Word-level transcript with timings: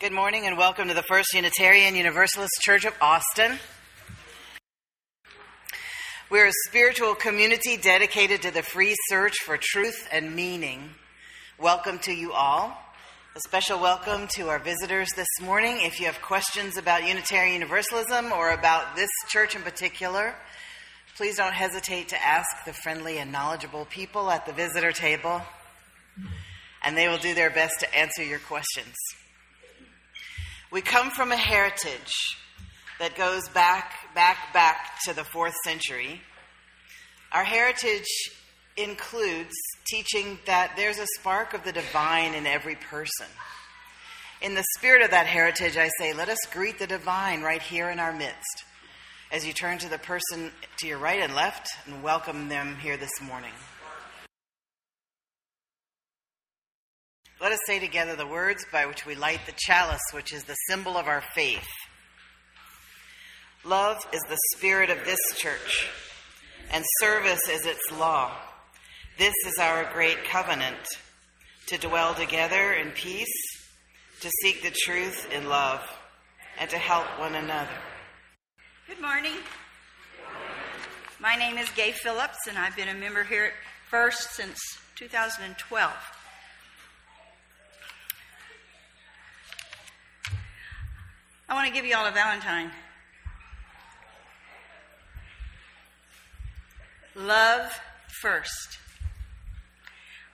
Good 0.00 0.12
morning 0.12 0.46
and 0.46 0.56
welcome 0.56 0.88
to 0.88 0.94
the 0.94 1.02
First 1.02 1.34
Unitarian 1.34 1.94
Universalist 1.94 2.54
Church 2.62 2.86
of 2.86 2.94
Austin. 3.02 3.58
We're 6.30 6.46
a 6.46 6.52
spiritual 6.68 7.14
community 7.14 7.76
dedicated 7.76 8.40
to 8.40 8.50
the 8.50 8.62
free 8.62 8.96
search 9.10 9.34
for 9.44 9.58
truth 9.60 10.08
and 10.10 10.34
meaning. 10.34 10.88
Welcome 11.58 11.98
to 11.98 12.12
you 12.12 12.32
all. 12.32 12.74
A 13.36 13.40
special 13.40 13.78
welcome 13.78 14.26
to 14.36 14.48
our 14.48 14.58
visitors 14.58 15.10
this 15.16 15.28
morning. 15.42 15.76
If 15.82 16.00
you 16.00 16.06
have 16.06 16.22
questions 16.22 16.78
about 16.78 17.06
Unitarian 17.06 17.52
Universalism 17.52 18.32
or 18.32 18.52
about 18.52 18.96
this 18.96 19.10
church 19.28 19.54
in 19.54 19.60
particular, 19.60 20.34
please 21.18 21.36
don't 21.36 21.52
hesitate 21.52 22.08
to 22.08 22.26
ask 22.26 22.48
the 22.64 22.72
friendly 22.72 23.18
and 23.18 23.30
knowledgeable 23.30 23.84
people 23.84 24.30
at 24.30 24.46
the 24.46 24.54
visitor 24.54 24.92
table, 24.92 25.42
and 26.82 26.96
they 26.96 27.06
will 27.06 27.18
do 27.18 27.34
their 27.34 27.50
best 27.50 27.80
to 27.80 27.94
answer 27.94 28.24
your 28.24 28.38
questions. 28.38 28.96
We 30.72 30.82
come 30.82 31.10
from 31.10 31.32
a 31.32 31.36
heritage 31.36 32.12
that 33.00 33.16
goes 33.16 33.48
back, 33.48 33.92
back, 34.14 34.52
back 34.54 35.00
to 35.04 35.12
the 35.12 35.24
fourth 35.24 35.56
century. 35.64 36.20
Our 37.32 37.42
heritage 37.42 38.06
includes 38.76 39.52
teaching 39.88 40.38
that 40.46 40.74
there's 40.76 41.00
a 41.00 41.08
spark 41.18 41.54
of 41.54 41.64
the 41.64 41.72
divine 41.72 42.34
in 42.34 42.46
every 42.46 42.76
person. 42.76 43.26
In 44.42 44.54
the 44.54 44.64
spirit 44.78 45.02
of 45.02 45.10
that 45.10 45.26
heritage, 45.26 45.76
I 45.76 45.90
say, 45.98 46.12
let 46.12 46.28
us 46.28 46.38
greet 46.52 46.78
the 46.78 46.86
divine 46.86 47.42
right 47.42 47.62
here 47.62 47.90
in 47.90 47.98
our 47.98 48.12
midst 48.12 48.64
as 49.32 49.44
you 49.44 49.52
turn 49.52 49.78
to 49.78 49.88
the 49.88 49.98
person 49.98 50.52
to 50.76 50.86
your 50.86 50.98
right 50.98 51.20
and 51.20 51.34
left 51.34 51.68
and 51.86 52.00
welcome 52.00 52.48
them 52.48 52.76
here 52.76 52.96
this 52.96 53.20
morning. 53.20 53.52
Let 57.40 57.52
us 57.52 57.60
say 57.66 57.78
together 57.78 58.16
the 58.16 58.26
words 58.26 58.66
by 58.70 58.84
which 58.84 59.06
we 59.06 59.14
light 59.14 59.40
the 59.46 59.54
chalice, 59.56 60.02
which 60.12 60.34
is 60.34 60.44
the 60.44 60.56
symbol 60.68 60.98
of 60.98 61.06
our 61.06 61.22
faith. 61.34 61.66
Love 63.64 63.96
is 64.12 64.20
the 64.28 64.36
spirit 64.54 64.90
of 64.90 65.02
this 65.06 65.18
church, 65.36 65.88
and 66.70 66.84
service 67.00 67.40
is 67.48 67.64
its 67.64 67.80
law. 67.98 68.30
This 69.16 69.32
is 69.46 69.54
our 69.58 69.90
great 69.90 70.22
covenant 70.24 70.76
to 71.68 71.78
dwell 71.78 72.12
together 72.12 72.74
in 72.74 72.90
peace, 72.90 73.32
to 74.20 74.30
seek 74.42 74.62
the 74.62 74.76
truth 74.84 75.26
in 75.32 75.48
love, 75.48 75.80
and 76.58 76.68
to 76.68 76.76
help 76.76 77.06
one 77.18 77.36
another. 77.36 77.70
Good 78.86 79.00
morning. 79.00 79.32
My 81.18 81.36
name 81.36 81.56
is 81.56 81.70
Gay 81.70 81.92
Phillips, 81.92 82.46
and 82.46 82.58
I've 82.58 82.76
been 82.76 82.88
a 82.88 82.94
member 82.94 83.24
here 83.24 83.44
at 83.44 83.52
First 83.88 84.34
since 84.34 84.58
2012. 84.96 85.90
I 91.50 91.54
want 91.54 91.66
to 91.66 91.74
give 91.74 91.84
you 91.84 91.96
all 91.96 92.06
a 92.06 92.12
Valentine. 92.12 92.70
Love 97.16 97.72
first. 98.22 98.78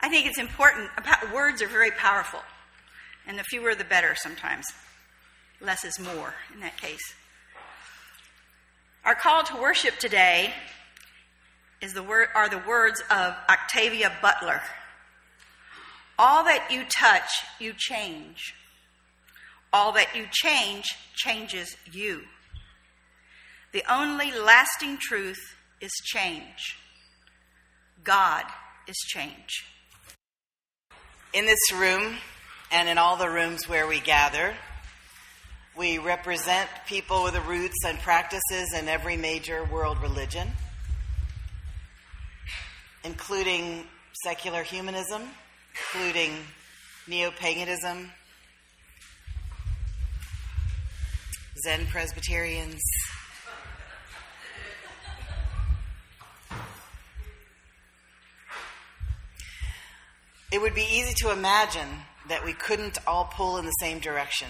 I 0.03 0.11
think 0.11 0.27
it's 0.27 0.39
important. 0.39 0.91
Words 1.35 1.63
are 1.63 1.69
very 1.69 1.91
powerful, 1.91 2.41
and 3.27 3.39
the 3.39 3.45
fewer 3.45 3.75
the 3.75 3.85
better 3.85 4.15
sometimes. 4.15 4.67
Less 5.63 5.87
is 5.87 5.99
more 5.99 6.35
in 6.53 6.61
that 6.61 6.77
case. 6.77 7.15
Our 9.03 9.15
call 9.15 9.43
to 9.45 9.57
worship 9.57 9.97
today 9.99 10.53
is 11.81 11.95
the 11.95 12.03
word, 12.03 12.29
are 12.35 12.51
the 12.51 12.63
words 12.69 13.03
of 13.11 13.35
Octavia 13.49 14.13
Butler. 14.21 14.61
All 16.19 16.45
that 16.45 16.71
you 16.71 16.85
touch, 16.91 17.31
you 17.59 17.73
change. 17.75 18.55
All 19.77 19.93
that 19.93 20.17
you 20.17 20.25
change 20.33 20.87
changes 21.15 21.77
you. 21.93 22.23
The 23.75 23.83
only 23.93 24.33
lasting 24.33 24.97
truth 24.97 25.37
is 25.83 25.91
change. 26.03 26.79
God 28.03 28.45
is 28.89 28.97
change. 28.97 29.67
In 31.35 31.45
this 31.45 31.61
room 31.75 32.15
and 32.73 32.89
in 32.89 32.97
all 32.97 33.19
the 33.19 33.29
rooms 33.29 33.69
where 33.69 33.87
we 33.87 34.01
gather, 34.01 34.55
we 35.77 35.99
represent 35.99 36.71
people 36.87 37.25
with 37.25 37.35
the 37.35 37.43
roots 37.43 37.85
and 37.87 37.99
practices 37.99 38.73
in 38.75 38.89
every 38.89 39.19
major 39.19 39.63
world 39.71 40.01
religion, 40.01 40.49
including 43.05 43.85
secular 44.25 44.63
humanism, 44.63 45.21
including 45.75 46.33
neo 47.07 47.31
paganism, 47.31 48.11
Zen 51.67 51.87
Presbyterians. 51.87 52.81
It 60.53 60.61
would 60.61 60.77
be 60.77 60.87
easy 60.89 61.13
to 61.25 61.33
imagine 61.33 61.89
that 62.29 62.45
we 62.45 62.53
couldn't 62.53 62.99
all 63.05 63.25
pull 63.35 63.59
in 63.59 63.65
the 63.65 63.73
same 63.81 63.99
direction, 63.99 64.47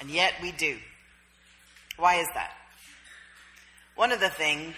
and 0.00 0.08
yet 0.08 0.32
we 0.40 0.52
do. 0.52 0.78
Why 1.98 2.14
is 2.20 2.28
that? 2.32 2.52
One 3.94 4.12
of 4.12 4.20
the 4.20 4.30
things 4.30 4.74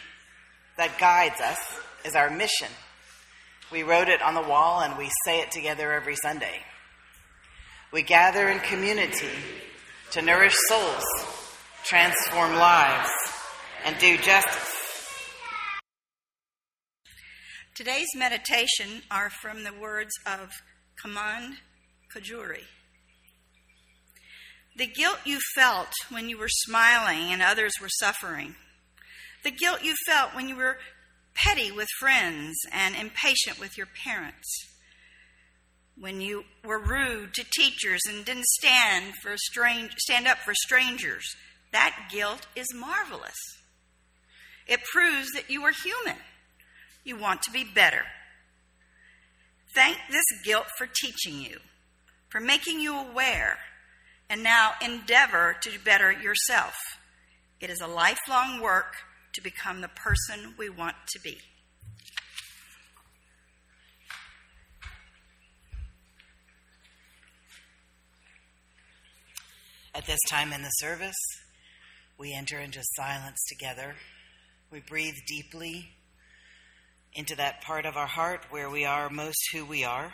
that 0.77 0.99
guides 0.99 1.41
us 1.41 1.79
is 2.05 2.17
our 2.17 2.29
mission. 2.29 2.73
We 3.71 3.85
wrote 3.85 4.09
it 4.09 4.21
on 4.21 4.35
the 4.35 4.43
wall 4.43 4.81
and 4.81 4.99
we 4.99 5.13
say 5.25 5.43
it 5.43 5.53
together 5.53 5.93
every 5.93 6.17
Sunday. 6.17 6.65
We 7.93 8.03
gather 8.03 8.49
in 8.49 8.59
community 8.59 9.31
to 10.15 10.23
nourish 10.23 10.55
souls, 10.69 11.03
transform 11.83 12.55
lives, 12.55 13.11
and 13.85 13.99
do 13.99 14.17
justice. 14.19 14.77
Today's 17.75 18.07
meditation 18.15 19.03
are 19.11 19.29
from 19.29 19.65
the 19.65 19.73
words 19.73 20.13
of 20.25 20.51
Kamand 21.05 21.55
Kojouri. 22.15 22.63
The 24.77 24.87
guilt 24.87 25.19
you 25.25 25.41
felt 25.57 25.93
when 26.11 26.29
you 26.29 26.39
were 26.39 26.49
smiling 26.49 27.33
and 27.33 27.43
others 27.43 27.73
were 27.83 27.89
suffering. 27.99 28.55
The 29.43 29.51
guilt 29.51 29.83
you 29.83 29.97
felt 30.07 30.33
when 30.33 30.49
you 30.49 30.55
were 30.55 30.79
petty 31.35 31.73
with 31.73 31.89
friends 31.99 32.55
and 32.71 32.95
impatient 32.95 33.59
with 33.59 33.77
your 33.77 33.89
parents 34.05 34.74
when 35.99 36.21
you 36.21 36.45
were 36.65 36.79
rude 36.79 37.35
to 37.35 37.45
teachers 37.57 38.01
and 38.09 38.25
didn't 38.25 38.47
stand 38.47 39.15
for 39.23 39.37
strange, 39.37 39.93
stand 39.99 40.27
up 40.27 40.39
for 40.39 40.55
strangers. 40.55 41.25
That 41.73 42.09
guilt 42.11 42.47
is 42.57 42.67
marvelous. 42.75 43.37
It 44.67 44.81
proves 44.93 45.31
that 45.33 45.51
you 45.51 45.63
are 45.63 45.73
human. 45.73 46.21
You 47.05 47.17
want 47.17 47.43
to 47.43 47.51
be 47.51 47.65
better. 47.65 48.03
Thank 49.75 49.99
this 50.11 50.25
guilt 50.45 50.67
for 50.79 50.87
teaching 50.87 51.41
you, 51.41 51.59
for 52.29 52.41
making 52.41 52.81
you 52.81 52.97
aware, 52.97 53.59
and 54.31 54.43
now 54.43 54.73
endeavor 54.81 55.57
to 55.63 55.71
better 55.85 56.11
yourself. 56.11 56.75
It 57.61 57.71
is 57.71 57.81
a 57.81 57.87
lifelong 57.87 58.61
work 58.61 58.95
to 59.35 59.43
become 59.43 59.81
the 59.81 59.89
person 59.89 60.55
we 60.57 60.71
want 60.71 60.97
to 61.09 61.21
be. 61.21 61.39
At 69.97 70.07
this 70.07 70.19
time 70.29 70.53
in 70.53 70.63
the 70.63 70.71
service, 70.71 71.15
we 72.19 72.35
enter 72.37 72.59
into 72.59 72.81
silence 72.97 73.39
together. 73.49 73.95
We 74.73 74.81
breathe 74.81 75.15
deeply 75.29 75.89
into 77.13 77.37
that 77.37 77.63
part 77.63 77.87
of 77.87 77.97
our 77.97 78.09
heart 78.09 78.47
where 78.51 78.69
we 78.69 78.85
are 78.85 79.09
most 79.09 79.39
who 79.53 79.65
we 79.65 79.85
are. 79.85 80.13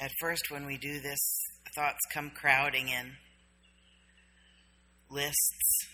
At 0.00 0.12
first, 0.20 0.44
when 0.50 0.66
we 0.66 0.78
do 0.78 1.00
this, 1.00 1.18
thoughts 1.74 1.98
come 2.14 2.30
crowding 2.30 2.88
in 2.88 3.12
lists, 5.10 5.88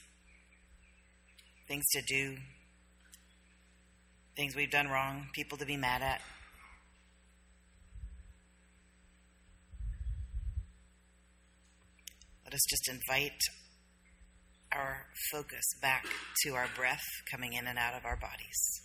things 1.67 1.85
to 1.93 2.02
do, 2.02 2.37
things 4.37 4.56
we've 4.56 4.70
done 4.70 4.88
wrong, 4.88 5.26
people 5.34 5.58
to 5.58 5.67
be 5.67 5.76
mad 5.76 6.02
at. 6.02 6.20
Let 12.44 12.55
us 12.55 12.62
just 12.69 12.88
invite 12.88 13.40
our 14.73 15.06
focus 15.31 15.64
back 15.81 16.05
to 16.44 16.55
our 16.55 16.69
breath 16.75 17.05
coming 17.31 17.52
in 17.52 17.67
and 17.67 17.79
out 17.79 17.94
of 17.94 18.05
our 18.05 18.17
bodies. 18.17 18.81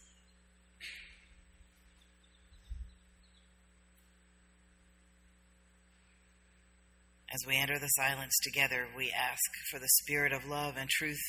As 7.30 7.46
we 7.46 7.58
enter 7.58 7.78
the 7.78 7.88
silence 7.88 8.34
together, 8.42 8.88
we 8.96 9.12
ask 9.12 9.42
for 9.70 9.80
the 9.80 9.88
spirit 10.02 10.32
of 10.32 10.46
love 10.48 10.76
and 10.78 10.90
truth 10.90 11.22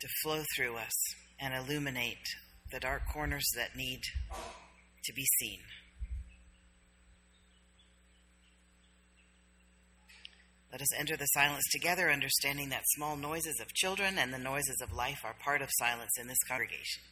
to 0.00 0.08
flow 0.22 0.42
through 0.54 0.76
us 0.76 0.92
and 1.40 1.54
illuminate 1.54 2.18
the 2.70 2.80
dark 2.80 3.02
corners 3.12 3.46
that 3.56 3.76
need 3.76 4.00
to 5.04 5.12
be 5.12 5.24
seen. 5.40 5.60
Let 10.72 10.82
us 10.82 10.98
enter 10.98 11.16
the 11.16 11.26
silence 11.26 11.64
together, 11.72 12.10
understanding 12.10 12.68
that 12.68 12.82
small 12.96 13.16
noises 13.16 13.60
of 13.60 13.72
children 13.72 14.18
and 14.18 14.32
the 14.34 14.38
noises 14.38 14.80
of 14.82 14.92
life 14.92 15.20
are 15.24 15.34
part 15.42 15.62
of 15.62 15.70
silence 15.78 16.18
in 16.20 16.26
this 16.26 16.42
congregation. 16.46 17.02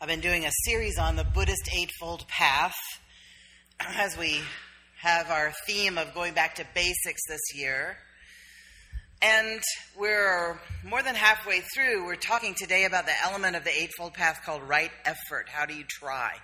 I've 0.00 0.06
been 0.06 0.20
doing 0.20 0.44
a 0.44 0.52
series 0.64 0.96
on 0.96 1.16
the 1.16 1.24
Buddhist 1.24 1.68
Eightfold 1.72 2.28
Path 2.28 2.76
as 3.80 4.16
we 4.16 4.38
have 5.00 5.28
our 5.28 5.52
theme 5.66 5.98
of 5.98 6.14
going 6.14 6.34
back 6.34 6.54
to 6.54 6.66
basics 6.72 7.20
this 7.28 7.40
year. 7.52 7.96
And 9.20 9.60
we're 9.98 10.60
more 10.84 11.02
than 11.02 11.16
halfway 11.16 11.62
through. 11.74 12.06
We're 12.06 12.14
talking 12.14 12.54
today 12.54 12.84
about 12.84 13.06
the 13.06 13.12
element 13.24 13.56
of 13.56 13.64
the 13.64 13.76
Eightfold 13.76 14.14
Path 14.14 14.42
called 14.46 14.62
right 14.62 14.92
effort. 15.04 15.48
How 15.48 15.66
do 15.66 15.74
you 15.74 15.82
try? 15.88 16.34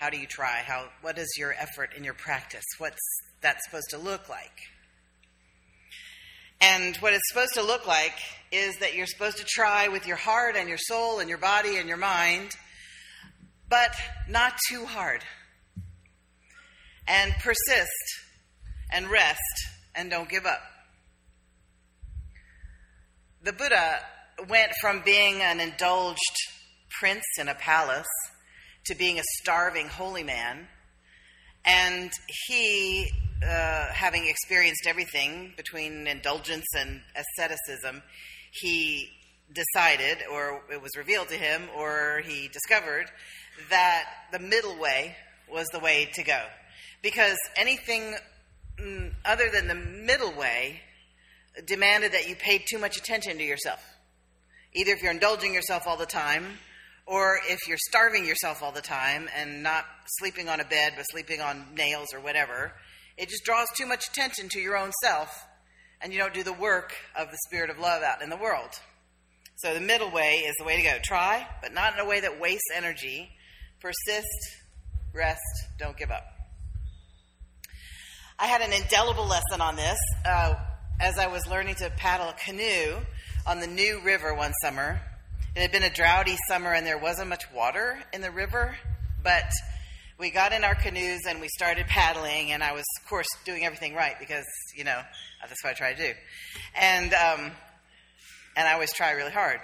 How 0.00 0.10
do 0.10 0.18
you 0.18 0.26
try? 0.26 0.64
How, 0.66 0.88
what 1.02 1.18
is 1.18 1.36
your 1.38 1.52
effort 1.52 1.90
in 1.96 2.02
your 2.02 2.14
practice? 2.14 2.64
What's 2.78 2.98
that 3.42 3.58
supposed 3.62 3.90
to 3.90 3.98
look 3.98 4.28
like? 4.28 4.58
And 6.66 6.96
what 6.96 7.12
it's 7.12 7.28
supposed 7.28 7.52
to 7.54 7.62
look 7.62 7.86
like 7.86 8.14
is 8.50 8.78
that 8.78 8.94
you're 8.94 9.06
supposed 9.06 9.36
to 9.36 9.44
try 9.44 9.88
with 9.88 10.06
your 10.06 10.16
heart 10.16 10.56
and 10.56 10.66
your 10.66 10.78
soul 10.78 11.18
and 11.18 11.28
your 11.28 11.36
body 11.36 11.76
and 11.76 11.86
your 11.86 11.98
mind, 11.98 12.52
but 13.68 13.94
not 14.30 14.54
too 14.70 14.86
hard. 14.86 15.22
And 17.06 17.34
persist 17.34 17.90
and 18.90 19.10
rest 19.10 19.42
and 19.94 20.10
don't 20.10 20.28
give 20.30 20.46
up. 20.46 20.62
The 23.42 23.52
Buddha 23.52 23.98
went 24.48 24.72
from 24.80 25.02
being 25.04 25.42
an 25.42 25.60
indulged 25.60 26.18
prince 26.98 27.26
in 27.38 27.48
a 27.48 27.54
palace 27.54 28.06
to 28.86 28.94
being 28.94 29.18
a 29.18 29.24
starving 29.42 29.88
holy 29.88 30.22
man. 30.22 30.66
And 31.66 32.10
he 32.46 33.10
uh, 33.42 33.86
having 33.92 34.26
experienced 34.26 34.86
everything 34.86 35.52
between 35.56 36.06
indulgence 36.06 36.66
and 36.76 37.00
asceticism, 37.16 38.02
he 38.52 39.10
decided, 39.52 40.18
or 40.32 40.62
it 40.72 40.80
was 40.80 40.96
revealed 40.96 41.28
to 41.28 41.34
him, 41.34 41.62
or 41.76 42.22
he 42.24 42.48
discovered 42.48 43.06
that 43.70 44.04
the 44.32 44.38
middle 44.38 44.78
way 44.78 45.16
was 45.50 45.66
the 45.72 45.78
way 45.78 46.10
to 46.14 46.22
go. 46.22 46.42
Because 47.02 47.36
anything 47.56 48.16
mm, 48.80 49.12
other 49.24 49.50
than 49.50 49.68
the 49.68 49.74
middle 49.74 50.32
way 50.32 50.80
demanded 51.66 52.12
that 52.12 52.28
you 52.28 52.34
paid 52.34 52.62
too 52.68 52.78
much 52.78 52.96
attention 52.96 53.36
to 53.38 53.44
yourself. 53.44 53.80
Either 54.72 54.92
if 54.92 55.02
you're 55.02 55.12
indulging 55.12 55.54
yourself 55.54 55.86
all 55.86 55.96
the 55.96 56.06
time, 56.06 56.44
or 57.06 57.38
if 57.48 57.68
you're 57.68 57.78
starving 57.88 58.24
yourself 58.24 58.62
all 58.62 58.72
the 58.72 58.80
time 58.80 59.28
and 59.36 59.62
not 59.62 59.84
sleeping 60.18 60.48
on 60.48 60.60
a 60.60 60.64
bed 60.64 60.94
but 60.96 61.04
sleeping 61.10 61.40
on 61.40 61.66
nails 61.76 62.08
or 62.12 62.20
whatever, 62.20 62.72
it 63.16 63.28
just 63.28 63.44
draws 63.44 63.68
too 63.76 63.86
much 63.86 64.08
attention 64.08 64.48
to 64.50 64.60
your 64.60 64.76
own 64.76 64.92
self, 65.02 65.46
and 66.00 66.12
you 66.12 66.18
don't 66.18 66.34
do 66.34 66.42
the 66.42 66.52
work 66.52 66.94
of 67.18 67.30
the 67.30 67.38
spirit 67.46 67.70
of 67.70 67.78
love 67.78 68.02
out 68.02 68.22
in 68.22 68.30
the 68.30 68.36
world. 68.36 68.70
So 69.56 69.72
the 69.72 69.80
middle 69.80 70.10
way 70.10 70.38
is 70.38 70.54
the 70.58 70.64
way 70.64 70.76
to 70.76 70.82
go. 70.82 70.98
Try, 71.02 71.46
but 71.62 71.72
not 71.72 71.94
in 71.94 72.00
a 72.00 72.04
way 72.04 72.20
that 72.20 72.40
wastes 72.40 72.64
energy. 72.74 73.30
Persist, 73.80 74.26
rest, 75.14 75.40
don't 75.78 75.96
give 75.96 76.10
up. 76.10 76.24
I 78.36 78.46
had 78.46 78.62
an 78.62 78.72
indelible 78.72 79.26
lesson 79.26 79.60
on 79.60 79.76
this 79.76 79.98
uh, 80.26 80.54
as 81.00 81.18
I 81.18 81.28
was 81.28 81.46
learning 81.46 81.76
to 81.76 81.90
paddle 81.90 82.28
a 82.28 82.34
canoe 82.34 82.96
on 83.46 83.60
the 83.60 83.68
New 83.68 84.00
River 84.04 84.34
one 84.34 84.52
summer. 84.60 85.00
It 85.54 85.62
had 85.62 85.70
been 85.70 85.84
a 85.84 85.90
droughty 85.90 86.36
summer 86.48 86.72
and 86.72 86.84
there 86.84 86.98
wasn't 86.98 87.28
much 87.28 87.44
water 87.54 88.00
in 88.12 88.22
the 88.22 88.32
river, 88.32 88.76
but 89.22 89.44
we 90.18 90.30
got 90.30 90.52
in 90.52 90.64
our 90.64 90.74
canoes 90.74 91.20
and 91.28 91.40
we 91.40 91.48
started 91.48 91.86
paddling, 91.86 92.52
and 92.52 92.62
I 92.62 92.72
was, 92.72 92.84
of 93.00 93.08
course, 93.08 93.26
doing 93.44 93.64
everything 93.64 93.94
right 93.94 94.14
because, 94.18 94.44
you 94.76 94.84
know, 94.84 95.00
that's 95.40 95.62
what 95.64 95.70
I 95.70 95.74
try 95.74 95.92
to 95.94 96.12
do. 96.12 96.12
And, 96.74 97.12
um, 97.12 97.50
and 98.56 98.68
I 98.68 98.74
always 98.74 98.92
try 98.92 99.10
really 99.12 99.32
hard. 99.32 99.60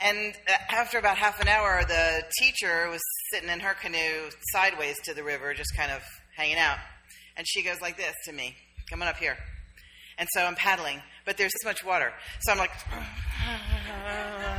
And 0.00 0.34
uh, 0.48 0.52
after 0.74 0.98
about 0.98 1.16
half 1.16 1.40
an 1.40 1.48
hour, 1.48 1.82
the 1.86 2.24
teacher 2.38 2.88
was 2.90 3.00
sitting 3.32 3.48
in 3.48 3.60
her 3.60 3.74
canoe 3.74 4.30
sideways 4.52 4.96
to 5.04 5.14
the 5.14 5.24
river, 5.24 5.54
just 5.54 5.76
kind 5.76 5.90
of 5.90 6.02
hanging 6.36 6.58
out. 6.58 6.78
And 7.36 7.46
she 7.48 7.62
goes 7.62 7.80
like 7.80 7.96
this 7.96 8.14
to 8.26 8.32
me, 8.32 8.54
"Come 8.90 9.02
on 9.02 9.08
up 9.08 9.16
here. 9.16 9.36
And 10.18 10.28
so 10.32 10.44
I'm 10.44 10.54
paddling, 10.54 11.00
but 11.24 11.36
there's 11.36 11.52
this 11.52 11.64
much 11.64 11.84
water. 11.84 12.12
So 12.40 12.52
I'm 12.52 12.58
like, 12.58 12.70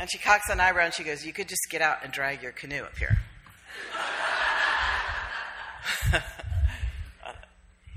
and 0.00 0.10
she 0.10 0.16
cocks 0.16 0.48
an 0.48 0.58
eyebrow 0.60 0.86
and 0.86 0.94
she 0.94 1.04
goes, 1.04 1.26
You 1.26 1.34
could 1.34 1.46
just 1.46 1.68
get 1.68 1.82
out 1.82 1.98
and 2.02 2.10
drag 2.10 2.42
your 2.42 2.52
canoe 2.52 2.84
up 2.84 2.96
here. 2.96 3.18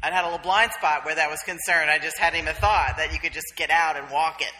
I'd 0.03 0.12
had 0.12 0.24
a 0.24 0.27
little 0.27 0.43
blind 0.43 0.74
spot 0.74 1.05
where 1.05 1.15
that 1.15 1.29
was 1.29 1.39
concerned. 1.43 1.89
I 1.89 2.00
just 2.00 2.17
hadn't 2.17 2.41
even 2.41 2.55
thought 2.55 2.98
that 2.98 3.13
you 3.13 3.19
could 3.19 3.31
just 3.31 3.55
get 3.55 3.69
out 3.69 3.95
and 3.95 4.12
walk 4.12 4.41
it 4.41 4.51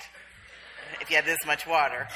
if 1.02 1.10
you 1.10 1.18
had 1.18 1.26
this 1.26 1.46
much 1.46 1.68
water. 1.68 2.08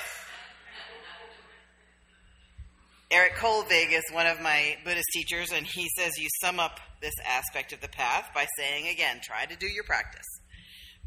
Eric 3.12 3.36
Kolvig 3.36 3.92
is 3.92 4.04
one 4.14 4.28
of 4.28 4.40
my 4.40 4.78
Buddhist 4.86 5.10
teachers, 5.14 5.52
and 5.52 5.68
he 5.68 5.90
says 5.98 6.18
you 6.18 6.30
sum 6.42 6.58
up 6.58 6.80
this 7.02 7.14
aspect 7.26 7.74
of 7.74 7.82
the 7.82 7.90
path 7.90 8.30
by 8.34 8.48
saying 8.58 8.88
again, 8.88 9.20
try 9.22 9.46
to 9.46 9.58
do 9.58 9.68
your 9.68 9.84
practice. 9.84 10.26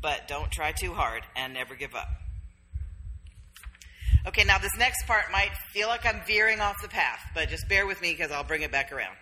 but 0.02 0.28
don't 0.28 0.50
try 0.50 0.72
too 0.72 0.92
hard 0.92 1.22
and 1.36 1.54
never 1.54 1.74
give 1.74 1.94
up. 1.94 2.19
Okay, 4.26 4.44
now 4.44 4.58
this 4.58 4.76
next 4.78 5.06
part 5.06 5.32
might 5.32 5.50
feel 5.72 5.88
like 5.88 6.04
I'm 6.04 6.20
veering 6.26 6.60
off 6.60 6.76
the 6.82 6.88
path, 6.88 7.20
but 7.34 7.48
just 7.48 7.68
bear 7.68 7.86
with 7.86 8.02
me 8.02 8.12
because 8.12 8.30
I'll 8.30 8.44
bring 8.44 8.62
it 8.62 8.70
back 8.70 8.92
around. 8.92 9.16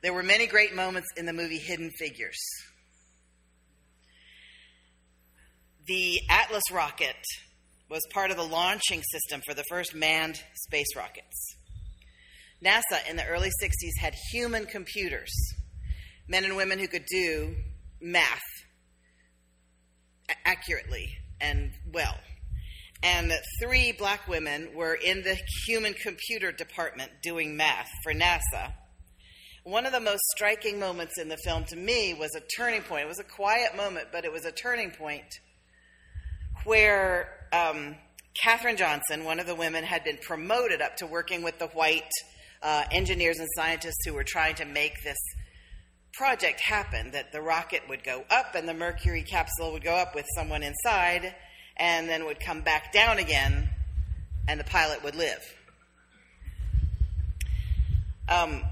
There 0.00 0.14
were 0.14 0.22
many 0.22 0.46
great 0.46 0.76
moments 0.76 1.08
in 1.16 1.26
the 1.26 1.32
movie 1.32 1.58
Hidden 1.58 1.90
Figures. 1.98 2.38
The 5.88 6.20
Atlas 6.30 6.62
rocket 6.70 7.16
was 7.90 8.02
part 8.12 8.30
of 8.30 8.36
the 8.36 8.44
launching 8.44 9.02
system 9.10 9.40
for 9.44 9.54
the 9.54 9.64
first 9.68 9.94
manned 9.94 10.40
space 10.54 10.94
rockets. 10.94 11.56
NASA 12.64 13.08
in 13.10 13.16
the 13.16 13.24
early 13.24 13.50
60s 13.60 14.00
had 14.00 14.14
human 14.30 14.66
computers, 14.66 15.32
men 16.28 16.44
and 16.44 16.56
women 16.56 16.78
who 16.78 16.86
could 16.86 17.06
do 17.06 17.56
math 18.00 18.40
accurately 20.44 21.08
and 21.40 21.72
well. 21.92 22.18
And 23.02 23.32
three 23.62 23.92
black 23.92 24.26
women 24.26 24.70
were 24.74 24.94
in 24.94 25.22
the 25.22 25.38
human 25.66 25.94
computer 25.94 26.50
department 26.50 27.12
doing 27.22 27.56
math 27.56 27.88
for 28.02 28.12
NASA. 28.12 28.72
One 29.62 29.86
of 29.86 29.92
the 29.92 30.00
most 30.00 30.22
striking 30.34 30.80
moments 30.80 31.18
in 31.18 31.28
the 31.28 31.36
film 31.36 31.64
to 31.66 31.76
me 31.76 32.14
was 32.14 32.34
a 32.34 32.40
turning 32.56 32.82
point. 32.82 33.04
It 33.04 33.08
was 33.08 33.20
a 33.20 33.24
quiet 33.24 33.76
moment, 33.76 34.08
but 34.10 34.24
it 34.24 34.32
was 34.32 34.44
a 34.44 34.52
turning 34.52 34.90
point 34.90 35.26
where 36.64 37.28
um, 37.52 37.96
Katherine 38.42 38.76
Johnson, 38.76 39.24
one 39.24 39.38
of 39.38 39.46
the 39.46 39.54
women, 39.54 39.84
had 39.84 40.04
been 40.04 40.18
promoted 40.18 40.80
up 40.80 40.96
to 40.96 41.06
working 41.06 41.42
with 41.42 41.58
the 41.58 41.68
white 41.68 42.10
uh, 42.62 42.84
engineers 42.90 43.38
and 43.38 43.48
scientists 43.56 44.04
who 44.04 44.14
were 44.14 44.24
trying 44.24 44.56
to 44.56 44.64
make 44.64 44.94
this 45.04 45.18
project 46.14 46.60
happen 46.60 47.12
that 47.12 47.30
the 47.30 47.40
rocket 47.40 47.82
would 47.88 48.02
go 48.02 48.24
up 48.30 48.56
and 48.56 48.68
the 48.68 48.74
Mercury 48.74 49.22
capsule 49.22 49.72
would 49.72 49.84
go 49.84 49.94
up 49.94 50.14
with 50.16 50.26
someone 50.34 50.64
inside 50.64 51.34
and 51.78 52.08
then 52.08 52.26
would 52.26 52.40
come 52.40 52.60
back 52.62 52.92
down 52.92 53.18
again 53.18 53.68
and 54.48 54.58
the 54.58 54.64
pilot 54.64 55.04
would 55.04 55.14
live. 55.14 55.42
Um, 58.28 58.62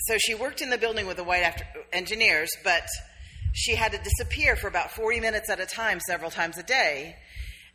so 0.00 0.16
she 0.18 0.34
worked 0.34 0.60
in 0.60 0.70
the 0.70 0.78
building 0.78 1.06
with 1.06 1.16
the 1.16 1.24
white 1.24 1.42
after- 1.42 1.66
engineers, 1.92 2.50
but 2.64 2.86
she 3.52 3.74
had 3.74 3.92
to 3.92 3.98
disappear 3.98 4.56
for 4.56 4.68
about 4.68 4.90
40 4.92 5.20
minutes 5.20 5.50
at 5.50 5.60
a 5.60 5.66
time, 5.66 6.00
several 6.00 6.30
times 6.30 6.58
a 6.58 6.62
day. 6.62 7.16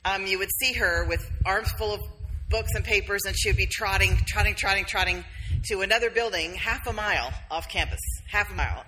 Um, 0.03 0.25
you 0.25 0.37
would 0.39 0.49
see 0.59 0.73
her 0.73 1.05
with 1.05 1.27
arms 1.45 1.71
full 1.71 1.93
of 1.93 2.01
books 2.49 2.71
and 2.75 2.85
papers, 2.85 3.21
and 3.25 3.35
she 3.37 3.49
would 3.49 3.57
be 3.57 3.65
trotting, 3.65 4.17
trotting, 4.27 4.55
trotting, 4.55 4.85
trotting 4.85 5.23
to 5.65 5.81
another 5.81 6.09
building 6.09 6.53
half 6.55 6.85
a 6.87 6.93
mile 6.93 7.33
off 7.49 7.67
campus. 7.69 7.99
Half 8.29 8.51
a 8.51 8.55
mile. 8.55 8.85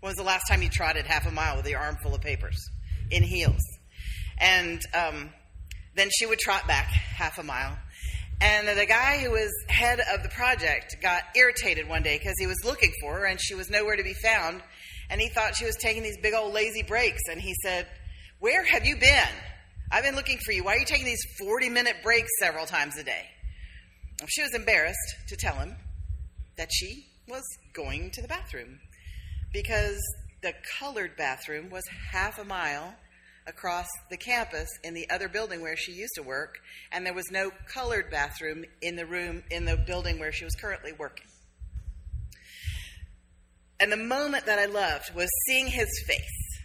When 0.00 0.10
was 0.10 0.16
the 0.16 0.22
last 0.22 0.48
time 0.48 0.62
you 0.62 0.68
trotted 0.68 1.06
half 1.06 1.26
a 1.26 1.30
mile 1.30 1.56
with 1.56 1.68
your 1.68 1.78
arm 1.78 1.96
full 2.02 2.14
of 2.14 2.20
papers 2.20 2.58
in 3.10 3.22
heels? 3.22 3.60
And 4.40 4.80
um, 4.94 5.30
then 5.94 6.08
she 6.10 6.26
would 6.26 6.38
trot 6.38 6.66
back 6.66 6.86
half 6.86 7.38
a 7.38 7.42
mile. 7.42 7.76
And 8.40 8.66
the 8.66 8.86
guy 8.86 9.18
who 9.18 9.32
was 9.32 9.50
head 9.68 10.00
of 10.14 10.22
the 10.22 10.30
project 10.30 10.96
got 11.02 11.24
irritated 11.36 11.88
one 11.88 12.02
day 12.02 12.16
because 12.18 12.36
he 12.38 12.46
was 12.46 12.56
looking 12.64 12.90
for 13.02 13.18
her 13.18 13.26
and 13.26 13.38
she 13.40 13.54
was 13.54 13.68
nowhere 13.68 13.96
to 13.96 14.02
be 14.02 14.14
found. 14.14 14.62
And 15.10 15.20
he 15.20 15.28
thought 15.28 15.56
she 15.56 15.66
was 15.66 15.76
taking 15.76 16.02
these 16.02 16.16
big 16.22 16.32
old 16.32 16.54
lazy 16.54 16.82
breaks. 16.82 17.20
And 17.30 17.40
he 17.40 17.54
said, 17.62 17.86
Where 18.38 18.64
have 18.64 18.86
you 18.86 18.96
been? 18.96 19.28
I've 19.92 20.04
been 20.04 20.14
looking 20.14 20.38
for 20.38 20.52
you. 20.52 20.64
Why 20.64 20.76
are 20.76 20.78
you 20.78 20.86
taking 20.86 21.04
these 21.04 21.22
40 21.38 21.68
minute 21.68 21.96
breaks 22.02 22.30
several 22.38 22.64
times 22.64 22.96
a 22.96 23.04
day? 23.04 23.26
She 24.28 24.42
was 24.42 24.54
embarrassed 24.54 25.16
to 25.28 25.36
tell 25.36 25.56
him 25.56 25.76
that 26.56 26.68
she 26.72 27.06
was 27.28 27.42
going 27.74 28.10
to 28.12 28.22
the 28.22 28.28
bathroom 28.28 28.78
because 29.52 30.00
the 30.42 30.54
colored 30.78 31.16
bathroom 31.16 31.70
was 31.70 31.84
half 32.12 32.38
a 32.38 32.44
mile 32.44 32.94
across 33.50 33.86
the 34.08 34.16
campus 34.16 34.68
in 34.82 34.94
the 34.94 35.10
other 35.10 35.28
building 35.28 35.60
where 35.60 35.76
she 35.76 35.92
used 35.92 36.14
to 36.14 36.22
work, 36.22 36.58
and 36.90 37.04
there 37.04 37.12
was 37.12 37.30
no 37.30 37.50
colored 37.66 38.10
bathroom 38.10 38.64
in 38.80 38.96
the 38.96 39.04
room 39.04 39.42
in 39.50 39.66
the 39.66 39.76
building 39.76 40.18
where 40.18 40.32
she 40.32 40.44
was 40.44 40.54
currently 40.54 40.92
working. 40.92 41.26
And 43.78 43.92
the 43.92 43.96
moment 43.98 44.46
that 44.46 44.58
I 44.58 44.66
loved 44.66 45.14
was 45.14 45.28
seeing 45.46 45.66
his 45.66 45.88
face. 46.06 46.60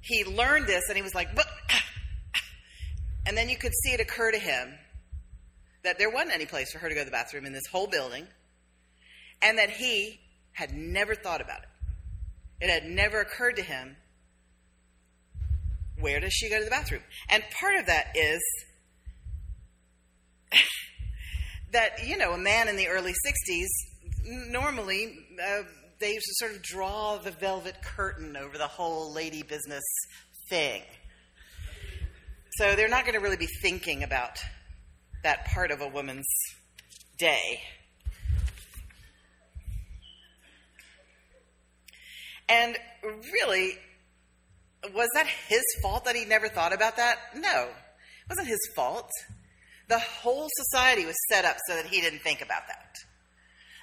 He 0.00 0.24
learned 0.24 0.66
this 0.66 0.84
and 0.88 0.96
he 0.96 1.02
was 1.02 1.14
like, 1.14 1.34
but, 1.34 1.46
and 3.26 3.36
then 3.36 3.48
you 3.48 3.56
could 3.56 3.72
see 3.84 3.92
it 3.92 4.00
occur 4.00 4.32
to 4.32 4.38
him 4.38 4.78
that 5.84 5.98
there 5.98 6.10
wasn't 6.10 6.34
any 6.34 6.46
place 6.46 6.72
for 6.72 6.78
her 6.78 6.88
to 6.88 6.94
go 6.94 7.02
to 7.02 7.04
the 7.04 7.10
bathroom 7.10 7.46
in 7.46 7.52
this 7.52 7.66
whole 7.70 7.86
building, 7.86 8.26
and 9.42 9.58
that 9.58 9.70
he 9.70 10.18
had 10.52 10.72
never 10.72 11.14
thought 11.14 11.40
about 11.40 11.60
it. 11.62 11.68
It 12.60 12.70
had 12.70 12.84
never 12.84 13.20
occurred 13.20 13.56
to 13.56 13.62
him 13.62 13.96
where 16.00 16.20
does 16.20 16.32
she 16.32 16.48
go 16.48 16.58
to 16.58 16.64
the 16.64 16.70
bathroom? 16.70 17.02
And 17.28 17.42
part 17.60 17.76
of 17.76 17.86
that 17.86 18.12
is 18.14 18.40
that, 21.72 22.06
you 22.06 22.16
know, 22.16 22.32
a 22.32 22.38
man 22.38 22.68
in 22.68 22.76
the 22.76 22.88
early 22.88 23.12
60s, 23.12 23.66
normally 24.50 25.18
uh, 25.42 25.62
they 26.00 26.18
sort 26.20 26.52
of 26.52 26.62
draw 26.62 27.18
the 27.18 27.30
velvet 27.30 27.76
curtain 27.82 28.36
over 28.36 28.56
the 28.56 28.66
whole 28.66 29.12
lady 29.12 29.42
business 29.42 29.84
thing. 30.48 30.82
So 32.58 32.74
they're 32.74 32.88
not 32.88 33.04
going 33.04 33.14
to 33.14 33.20
really 33.20 33.36
be 33.36 33.48
thinking 33.62 34.02
about 34.02 34.38
that 35.22 35.46
part 35.46 35.70
of 35.70 35.80
a 35.80 35.88
woman's 35.88 36.26
day. 37.18 37.60
And 42.48 42.76
really, 43.32 43.74
was 44.94 45.08
that 45.14 45.26
his 45.48 45.62
fault 45.82 46.04
that 46.04 46.14
he 46.14 46.24
never 46.24 46.48
thought 46.48 46.72
about 46.72 46.96
that? 46.96 47.18
No, 47.34 47.68
it 47.68 48.28
wasn't 48.28 48.48
his 48.48 48.60
fault. 48.74 49.10
The 49.88 49.98
whole 49.98 50.48
society 50.56 51.04
was 51.04 51.16
set 51.30 51.44
up 51.44 51.56
so 51.66 51.74
that 51.74 51.86
he 51.86 52.00
didn't 52.00 52.20
think 52.20 52.42
about 52.42 52.62
that. 52.68 52.94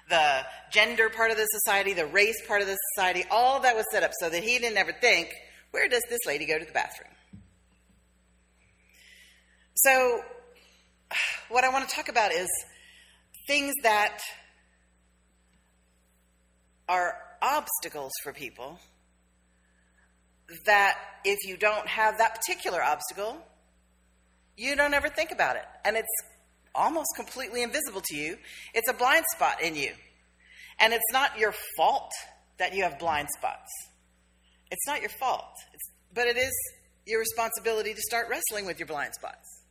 The 0.07 0.45
gender 0.71 1.09
part 1.09 1.31
of 1.31 1.37
the 1.37 1.47
society, 1.47 1.93
the 1.93 2.05
race 2.05 2.39
part 2.47 2.61
of 2.61 2.67
the 2.67 2.77
society, 2.93 3.25
all 3.31 3.59
that 3.61 3.75
was 3.75 3.85
set 3.91 4.03
up 4.03 4.11
so 4.19 4.29
that 4.29 4.43
he 4.43 4.59
didn't 4.59 4.77
ever 4.77 4.93
think, 5.01 5.29
where 5.71 5.89
does 5.89 6.03
this 6.09 6.19
lady 6.27 6.45
go 6.45 6.59
to 6.59 6.65
the 6.65 6.71
bathroom? 6.71 7.11
So, 9.73 10.21
what 11.49 11.63
I 11.63 11.69
want 11.69 11.89
to 11.89 11.95
talk 11.95 12.07
about 12.07 12.31
is 12.31 12.47
things 13.47 13.73
that 13.83 14.19
are 16.87 17.17
obstacles 17.41 18.11
for 18.23 18.31
people 18.31 18.79
that 20.65 20.97
if 21.23 21.47
you 21.47 21.57
don't 21.57 21.87
have 21.87 22.17
that 22.17 22.35
particular 22.35 22.83
obstacle, 22.83 23.37
you 24.57 24.75
don't 24.75 24.93
ever 24.93 25.09
think 25.09 25.31
about 25.31 25.55
it. 25.55 25.65
And 25.83 25.95
it's 25.95 26.07
almost 26.73 27.07
completely 27.15 27.63
invisible 27.63 28.01
to 28.03 28.15
you. 28.15 28.37
It's 28.73 28.89
a 28.89 28.93
blind 28.93 29.25
spot 29.35 29.61
in 29.61 29.75
you. 29.75 29.91
And 30.79 30.93
it's 30.93 31.11
not 31.11 31.39
your 31.39 31.53
fault 31.77 32.11
that 32.57 32.73
you 32.73 32.83
have 32.83 32.99
blind 32.99 33.29
spots. 33.37 33.71
It's 34.71 34.85
not 34.87 35.01
your 35.01 35.11
fault. 35.19 35.53
It's, 35.73 35.91
but 36.13 36.27
it 36.27 36.37
is 36.37 36.53
your 37.05 37.19
responsibility 37.19 37.93
to 37.93 38.01
start 38.01 38.27
wrestling 38.29 38.65
with 38.65 38.79
your 38.79 38.87
blind 38.87 39.13
spots 39.13 39.63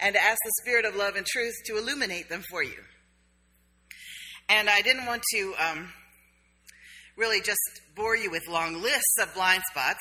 and 0.00 0.14
to 0.14 0.22
ask 0.22 0.38
the 0.44 0.52
Spirit 0.62 0.84
of 0.84 0.96
love 0.96 1.16
and 1.16 1.26
truth 1.26 1.54
to 1.66 1.76
illuminate 1.76 2.28
them 2.28 2.42
for 2.50 2.62
you. 2.62 2.82
And 4.48 4.68
I 4.68 4.80
didn't 4.82 5.06
want 5.06 5.22
to 5.34 5.54
um, 5.58 5.92
really 7.16 7.40
just 7.40 7.58
bore 7.94 8.16
you 8.16 8.30
with 8.30 8.48
long 8.48 8.80
lists 8.80 9.16
of 9.20 9.34
blind 9.34 9.62
spots 9.70 10.00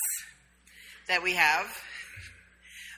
that 1.07 1.23
we 1.23 1.33
have. 1.33 1.65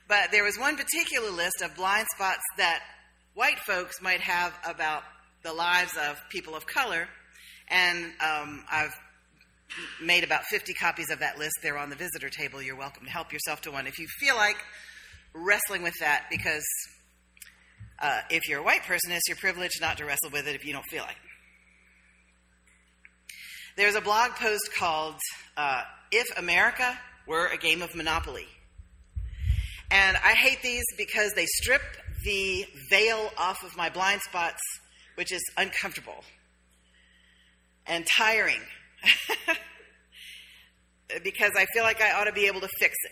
But 0.07 0.31
there 0.31 0.43
was 0.43 0.57
one 0.57 0.75
particular 0.75 1.31
list 1.31 1.61
of 1.63 1.75
blind 1.75 2.07
spots 2.15 2.41
that 2.57 2.81
white 3.33 3.59
folks 3.59 4.01
might 4.01 4.21
have 4.21 4.53
about 4.67 5.03
the 5.43 5.53
lives 5.53 5.93
of 5.97 6.21
people 6.29 6.55
of 6.55 6.65
color. 6.65 7.07
And 7.69 8.11
um, 8.21 8.65
I've 8.69 8.93
made 10.01 10.23
about 10.23 10.43
50 10.45 10.73
copies 10.73 11.09
of 11.09 11.19
that 11.19 11.37
list. 11.37 11.53
They're 11.63 11.77
on 11.77 11.89
the 11.89 11.95
visitor 11.95 12.29
table. 12.29 12.61
You're 12.61 12.75
welcome 12.75 13.05
to 13.05 13.11
help 13.11 13.31
yourself 13.31 13.61
to 13.61 13.71
one 13.71 13.87
if 13.87 13.97
you 13.99 14.07
feel 14.19 14.35
like 14.35 14.57
wrestling 15.33 15.81
with 15.81 15.95
that, 16.01 16.25
because 16.29 16.65
uh, 17.99 18.19
if 18.29 18.47
you're 18.49 18.59
a 18.59 18.63
white 18.63 18.83
person, 18.83 19.11
it's 19.11 19.27
your 19.27 19.37
privilege 19.37 19.71
not 19.79 19.97
to 19.97 20.05
wrestle 20.05 20.29
with 20.31 20.47
it 20.47 20.55
if 20.55 20.65
you 20.65 20.73
don't 20.73 20.85
feel 20.85 21.03
like 21.03 21.15
it. 21.15 21.30
There's 23.77 23.95
a 23.95 24.01
blog 24.01 24.31
post 24.31 24.69
called 24.77 25.15
uh, 25.55 25.83
If 26.11 26.37
America 26.37 26.97
Were 27.25 27.47
a 27.47 27.57
Game 27.57 27.81
of 27.81 27.95
Monopoly. 27.95 28.47
And 29.89 30.17
I 30.17 30.33
hate 30.33 30.61
these 30.61 30.83
because 30.97 31.33
they 31.33 31.45
strip 31.45 31.81
the 32.25 32.65
veil 32.89 33.31
off 33.37 33.63
of 33.63 33.77
my 33.77 33.89
blind 33.89 34.21
spots, 34.21 34.61
which 35.15 35.31
is 35.31 35.41
uncomfortable 35.57 36.23
and 37.87 38.05
tiring. 38.17 38.59
because 41.23 41.51
I 41.57 41.65
feel 41.73 41.83
like 41.83 42.01
I 42.01 42.11
ought 42.11 42.25
to 42.25 42.33
be 42.33 42.47
able 42.47 42.61
to 42.61 42.69
fix 42.79 42.95
it. 43.03 43.11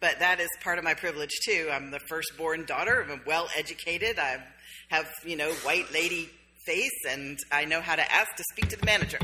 But 0.00 0.20
that 0.20 0.38
is 0.38 0.48
part 0.62 0.78
of 0.78 0.84
my 0.84 0.94
privilege 0.94 1.32
too. 1.44 1.68
I'm 1.72 1.90
the 1.90 1.98
firstborn 2.08 2.64
daughter. 2.64 3.04
I'm 3.10 3.22
well 3.26 3.48
educated. 3.56 4.20
I 4.20 4.38
have, 4.90 5.08
you 5.24 5.36
know, 5.36 5.50
white 5.64 5.92
lady 5.92 6.30
face 6.66 7.04
and 7.08 7.38
I 7.50 7.64
know 7.64 7.80
how 7.80 7.96
to 7.96 8.12
ask 8.12 8.34
to 8.36 8.44
speak 8.52 8.68
to 8.70 8.76
the 8.76 8.86
manager. 8.86 9.18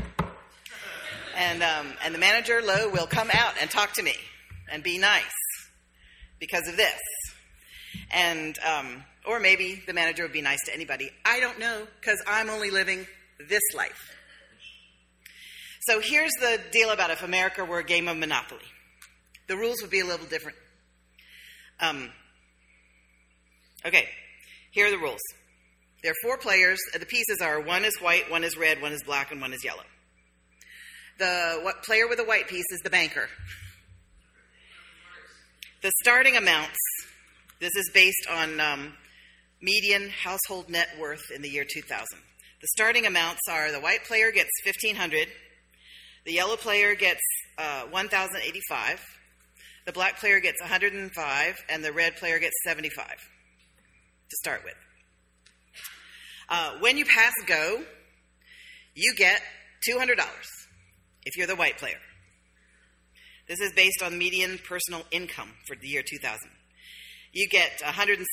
And, 1.37 1.61
um, 1.63 1.93
and 2.03 2.15
the 2.15 2.19
manager, 2.19 2.61
Lowe, 2.61 2.89
will 2.89 3.07
come 3.07 3.29
out 3.33 3.55
and 3.59 3.69
talk 3.69 3.93
to 3.93 4.03
me 4.03 4.15
and 4.71 4.81
be 4.83 4.97
nice 4.97 5.23
because 6.39 6.67
of 6.67 6.77
this. 6.77 6.99
And, 8.11 8.57
um, 8.59 9.03
or 9.27 9.39
maybe 9.39 9.81
the 9.85 9.93
manager 9.93 10.23
would 10.23 10.31
be 10.31 10.41
nice 10.41 10.63
to 10.65 10.73
anybody. 10.73 11.11
I 11.25 11.39
don't 11.39 11.59
know 11.59 11.87
because 11.99 12.21
I'm 12.25 12.49
only 12.49 12.71
living 12.71 13.05
this 13.49 13.63
life. 13.75 14.15
So 15.81 15.99
here's 15.99 16.31
the 16.39 16.59
deal 16.71 16.89
about 16.89 17.11
if 17.11 17.21
America 17.21 17.63
were 17.63 17.79
a 17.79 17.83
game 17.83 18.07
of 18.07 18.17
Monopoly. 18.17 18.61
The 19.47 19.55
rules 19.55 19.81
would 19.81 19.91
be 19.91 19.99
a 19.99 20.05
little 20.05 20.25
different. 20.25 20.57
Um, 21.79 22.09
okay, 23.85 24.07
here 24.71 24.87
are 24.87 24.91
the 24.91 24.97
rules. 24.97 25.21
There 26.05 26.11
are 26.11 26.21
four 26.21 26.37
players. 26.37 26.77
The 26.93 27.03
pieces 27.03 27.39
are 27.41 27.59
one 27.59 27.83
is 27.83 27.97
white, 27.99 28.29
one 28.29 28.43
is 28.43 28.55
red, 28.55 28.79
one 28.79 28.91
is 28.91 29.01
black, 29.01 29.31
and 29.31 29.41
one 29.41 29.53
is 29.53 29.63
yellow. 29.63 29.81
The 31.17 31.61
what, 31.63 31.81
player 31.81 32.07
with 32.07 32.19
the 32.19 32.23
white 32.23 32.47
piece 32.47 32.67
is 32.69 32.79
the 32.83 32.91
banker. 32.91 33.27
The 35.81 35.91
starting 36.03 36.37
amounts, 36.37 36.77
this 37.59 37.75
is 37.75 37.89
based 37.91 38.27
on 38.31 38.59
um, 38.59 38.93
median 39.63 40.11
household 40.11 40.69
net 40.69 40.89
worth 40.99 41.31
in 41.33 41.41
the 41.41 41.49
year 41.49 41.65
2000. 41.67 42.05
The 42.61 42.67
starting 42.75 43.07
amounts 43.07 43.41
are 43.49 43.71
the 43.71 43.79
white 43.79 44.03
player 44.03 44.31
gets 44.31 44.51
1500 44.63 45.27
the 46.23 46.33
yellow 46.33 46.55
player 46.55 46.93
gets 46.93 47.21
uh, 47.57 47.85
1,085. 47.89 49.03
The 49.87 49.91
black 49.91 50.19
player 50.19 50.39
gets 50.39 50.61
105, 50.61 51.55
and 51.67 51.83
the 51.83 51.91
red 51.91 52.15
player 52.17 52.37
gets 52.37 52.53
75 52.63 53.07
to 53.07 54.37
start 54.43 54.63
with. 54.63 54.75
Uh, 56.49 56.73
when 56.79 56.97
you 56.97 57.05
pass 57.05 57.33
go, 57.45 57.81
you 58.93 59.13
get 59.15 59.41
$200 59.89 60.17
if 61.25 61.37
you're 61.37 61.47
the 61.47 61.55
white 61.55 61.77
player. 61.77 61.99
This 63.47 63.59
is 63.59 63.73
based 63.73 64.01
on 64.03 64.17
median 64.17 64.59
personal 64.67 65.03
income 65.11 65.51
for 65.67 65.75
the 65.75 65.87
year 65.87 66.01
2000. 66.07 66.49
You 67.31 67.47
get 67.49 67.81
$170 67.81 68.23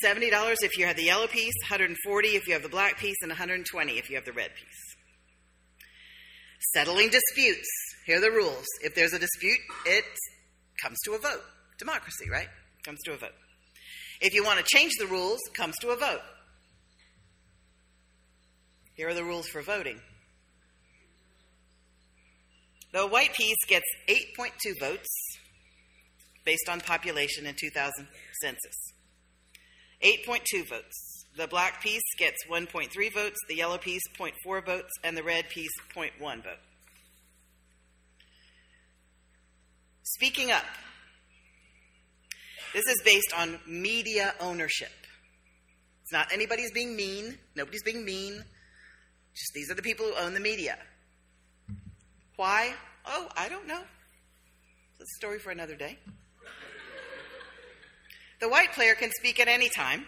if 0.61 0.77
you 0.77 0.85
have 0.85 0.95
the 0.95 1.03
yellow 1.03 1.27
piece, 1.27 1.53
140 1.63 2.27
if 2.29 2.47
you 2.47 2.53
have 2.53 2.63
the 2.63 2.69
black 2.69 2.97
piece, 2.97 3.17
and 3.21 3.29
120 3.29 3.97
if 3.97 4.09
you 4.09 4.15
have 4.15 4.25
the 4.25 4.31
red 4.31 4.51
piece. 4.55 4.95
Settling 6.73 7.09
disputes. 7.09 7.67
Here 8.05 8.17
are 8.17 8.21
the 8.21 8.31
rules. 8.31 8.65
If 8.81 8.95
there's 8.95 9.13
a 9.13 9.19
dispute, 9.19 9.59
it 9.85 10.05
comes 10.81 10.97
to 11.03 11.13
a 11.13 11.19
vote. 11.19 11.43
Democracy, 11.77 12.29
right? 12.31 12.47
Comes 12.85 12.99
to 13.03 13.13
a 13.13 13.17
vote. 13.17 13.35
If 14.21 14.33
you 14.33 14.43
want 14.43 14.59
to 14.59 14.65
change 14.65 14.93
the 14.97 15.05
rules, 15.05 15.39
comes 15.53 15.75
to 15.81 15.89
a 15.89 15.97
vote. 15.97 16.21
Here 18.95 19.09
are 19.09 19.13
the 19.13 19.23
rules 19.23 19.47
for 19.47 19.61
voting. 19.61 19.99
The 22.91 23.07
white 23.07 23.33
piece 23.33 23.57
gets 23.67 23.85
8.2 24.07 24.79
votes 24.79 25.09
based 26.45 26.69
on 26.69 26.79
population 26.79 27.45
in 27.47 27.55
2000 27.55 28.07
census. 28.41 28.75
8.2 30.03 30.69
votes. 30.69 31.25
The 31.35 31.47
black 31.47 31.81
piece 31.81 32.03
gets 32.19 32.45
1.3 32.47 33.13
votes, 33.13 33.37
the 33.47 33.55
yellow 33.55 33.79
piece 33.79 34.03
0.4 34.19 34.63
votes, 34.63 34.91
and 35.03 35.17
the 35.17 35.23
red 35.23 35.49
piece 35.49 35.71
0.1 35.95 36.43
vote. 36.43 36.59
Speaking 40.03 40.51
up. 40.51 40.65
This 42.73 42.85
is 42.85 43.01
based 43.03 43.33
on 43.35 43.59
media 43.67 44.35
ownership. 44.39 44.91
It's 46.03 46.11
not 46.11 46.31
anybody's 46.31 46.71
being 46.71 46.95
mean. 46.95 47.37
Nobody's 47.55 47.83
being 47.83 48.05
mean. 48.05 48.43
Just 49.33 49.53
these 49.53 49.71
are 49.71 49.75
the 49.75 49.81
people 49.81 50.05
who 50.05 50.15
own 50.15 50.33
the 50.33 50.39
media. 50.39 50.77
Why? 52.35 52.73
Oh, 53.05 53.27
I 53.35 53.49
don't 53.49 53.67
know. 53.67 53.81
It's 54.91 55.01
a 55.01 55.17
story 55.17 55.39
for 55.39 55.51
another 55.51 55.75
day. 55.75 55.97
The 58.39 58.49
white 58.49 58.73
player 58.73 58.93
can 58.95 59.09
speak 59.11 59.39
at 59.39 59.47
any 59.47 59.69
time. 59.69 60.05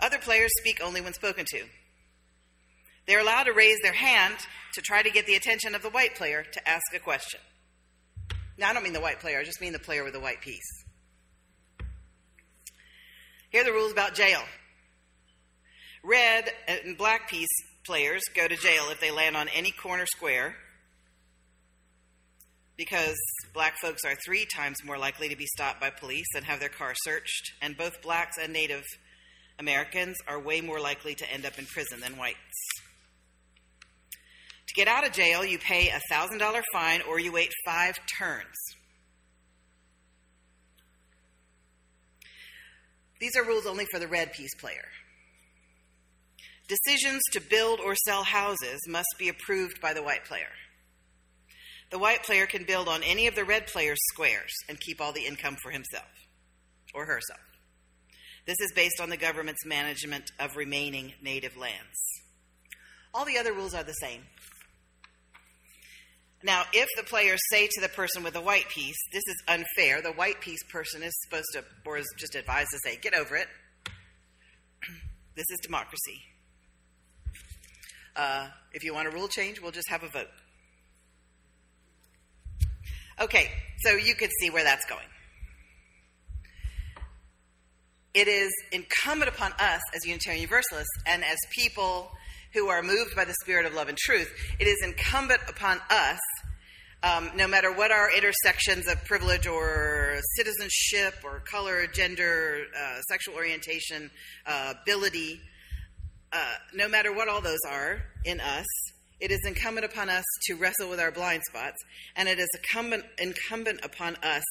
Other 0.00 0.18
players 0.18 0.50
speak 0.60 0.80
only 0.82 1.00
when 1.00 1.12
spoken 1.12 1.44
to. 1.48 1.64
They're 3.06 3.20
allowed 3.20 3.44
to 3.44 3.52
raise 3.52 3.80
their 3.82 3.92
hand 3.92 4.36
to 4.74 4.80
try 4.80 5.02
to 5.02 5.10
get 5.10 5.26
the 5.26 5.34
attention 5.34 5.74
of 5.74 5.82
the 5.82 5.90
white 5.90 6.14
player 6.14 6.44
to 6.44 6.68
ask 6.68 6.82
a 6.94 6.98
question. 6.98 7.40
Now, 8.56 8.70
I 8.70 8.72
don't 8.72 8.82
mean 8.82 8.92
the 8.92 9.00
white 9.00 9.20
player, 9.20 9.40
I 9.40 9.44
just 9.44 9.60
mean 9.60 9.72
the 9.72 9.78
player 9.78 10.04
with 10.04 10.12
the 10.12 10.20
white 10.20 10.40
piece. 10.40 10.84
Here 13.50 13.62
are 13.62 13.64
the 13.64 13.72
rules 13.72 13.92
about 13.92 14.14
jail. 14.14 14.42
Red 16.02 16.50
and 16.66 16.96
black 16.96 17.28
piece 17.28 17.48
players 17.86 18.22
go 18.34 18.48
to 18.48 18.56
jail 18.56 18.84
if 18.90 19.00
they 19.00 19.10
land 19.10 19.36
on 19.36 19.48
any 19.48 19.70
corner 19.70 20.06
square 20.06 20.56
because 22.76 23.16
black 23.52 23.74
folks 23.80 24.04
are 24.04 24.16
three 24.24 24.46
times 24.46 24.78
more 24.84 24.98
likely 24.98 25.28
to 25.28 25.36
be 25.36 25.46
stopped 25.46 25.80
by 25.80 25.90
police 25.90 26.26
and 26.34 26.44
have 26.44 26.60
their 26.60 26.68
car 26.68 26.92
searched, 27.04 27.52
and 27.62 27.76
both 27.76 28.02
blacks 28.02 28.36
and 28.40 28.52
Native 28.52 28.84
Americans 29.58 30.16
are 30.26 30.40
way 30.40 30.60
more 30.60 30.80
likely 30.80 31.14
to 31.14 31.32
end 31.32 31.46
up 31.46 31.58
in 31.58 31.66
prison 31.66 32.00
than 32.00 32.16
whites. 32.16 32.38
To 34.66 34.74
get 34.74 34.88
out 34.88 35.06
of 35.06 35.12
jail, 35.12 35.44
you 35.44 35.58
pay 35.58 35.88
a 35.88 36.00
$1,000 36.12 36.62
fine 36.72 37.02
or 37.02 37.20
you 37.20 37.30
wait 37.30 37.50
five 37.64 37.96
turns. 38.18 38.56
These 43.20 43.36
are 43.36 43.44
rules 43.44 43.66
only 43.66 43.86
for 43.92 44.00
the 44.00 44.08
red 44.08 44.32
piece 44.32 44.54
player. 44.56 44.84
Decisions 46.66 47.22
to 47.32 47.40
build 47.40 47.80
or 47.80 47.94
sell 47.94 48.24
houses 48.24 48.80
must 48.88 49.14
be 49.18 49.28
approved 49.28 49.80
by 49.80 49.92
the 49.92 50.02
white 50.02 50.24
player. 50.24 50.52
The 51.90 51.98
white 51.98 52.22
player 52.22 52.46
can 52.46 52.64
build 52.64 52.88
on 52.88 53.02
any 53.02 53.26
of 53.26 53.34
the 53.34 53.44
red 53.44 53.66
player's 53.66 54.00
squares 54.12 54.52
and 54.68 54.80
keep 54.80 55.00
all 55.00 55.12
the 55.12 55.26
income 55.26 55.56
for 55.62 55.70
himself 55.70 56.08
or 56.94 57.04
herself. 57.04 57.40
This 58.46 58.60
is 58.60 58.72
based 58.74 59.00
on 59.00 59.10
the 59.10 59.16
government's 59.16 59.64
management 59.64 60.30
of 60.40 60.56
remaining 60.56 61.12
native 61.22 61.56
lands. 61.56 61.96
All 63.12 63.24
the 63.24 63.38
other 63.38 63.52
rules 63.52 63.74
are 63.74 63.84
the 63.84 63.92
same. 63.92 64.22
Now, 66.42 66.64
if 66.72 66.88
the 66.96 67.04
players 67.04 67.40
say 67.50 67.68
to 67.68 67.80
the 67.80 67.88
person 67.88 68.22
with 68.22 68.34
the 68.34 68.40
white 68.40 68.68
piece, 68.68 68.98
this 69.12 69.22
is 69.26 69.42
unfair, 69.48 70.02
the 70.02 70.12
white 70.12 70.40
piece 70.40 70.62
person 70.64 71.02
is 71.02 71.14
supposed 71.22 71.48
to, 71.52 71.64
or 71.86 71.96
is 71.96 72.12
just 72.18 72.34
advised 72.34 72.70
to 72.72 72.78
say, 72.84 72.96
get 72.96 73.14
over 73.14 73.36
it. 73.36 73.48
this 75.36 75.46
is 75.48 75.58
democracy. 75.62 76.20
Uh, 78.16 78.48
if 78.72 78.84
you 78.84 78.94
want 78.94 79.08
a 79.08 79.10
rule 79.10 79.28
change, 79.28 79.60
we'll 79.60 79.72
just 79.72 79.88
have 79.88 80.02
a 80.02 80.08
vote. 80.08 80.28
Okay, 83.20 83.50
so 83.78 83.92
you 83.92 84.14
can 84.14 84.28
see 84.40 84.50
where 84.50 84.64
that's 84.64 84.84
going. 84.86 85.06
It 88.12 88.28
is 88.28 88.52
incumbent 88.70 89.28
upon 89.28 89.52
us 89.52 89.80
as 89.94 90.04
Unitarian 90.04 90.40
Universalists 90.40 90.92
and 91.06 91.24
as 91.24 91.36
people 91.52 92.10
who 92.52 92.68
are 92.68 92.82
moved 92.82 93.16
by 93.16 93.24
the 93.24 93.34
spirit 93.42 93.66
of 93.66 93.74
love 93.74 93.88
and 93.88 93.98
truth, 93.98 94.32
it 94.60 94.66
is 94.68 94.76
incumbent 94.84 95.40
upon 95.48 95.80
us, 95.90 96.20
um, 97.02 97.30
no 97.34 97.48
matter 97.48 97.72
what 97.72 97.90
our 97.90 98.10
intersections 98.16 98.86
of 98.86 99.04
privilege 99.04 99.48
or 99.48 100.20
citizenship 100.36 101.14
or 101.24 101.40
color, 101.40 101.88
gender, 101.88 102.64
uh, 102.80 103.00
sexual 103.08 103.34
orientation, 103.34 104.10
uh, 104.46 104.74
ability, 104.82 105.40
uh, 106.34 106.54
no 106.74 106.88
matter 106.88 107.14
what 107.14 107.28
all 107.28 107.40
those 107.40 107.60
are 107.68 108.02
in 108.24 108.40
us, 108.40 108.66
it 109.20 109.30
is 109.30 109.40
incumbent 109.46 109.86
upon 109.86 110.10
us 110.10 110.24
to 110.46 110.54
wrestle 110.54 110.90
with 110.90 111.00
our 111.00 111.12
blind 111.12 111.42
spots, 111.48 111.78
and 112.16 112.28
it 112.28 112.38
is 112.38 112.48
incumbent, 112.56 113.04
incumbent 113.18 113.80
upon 113.84 114.16
us 114.16 114.44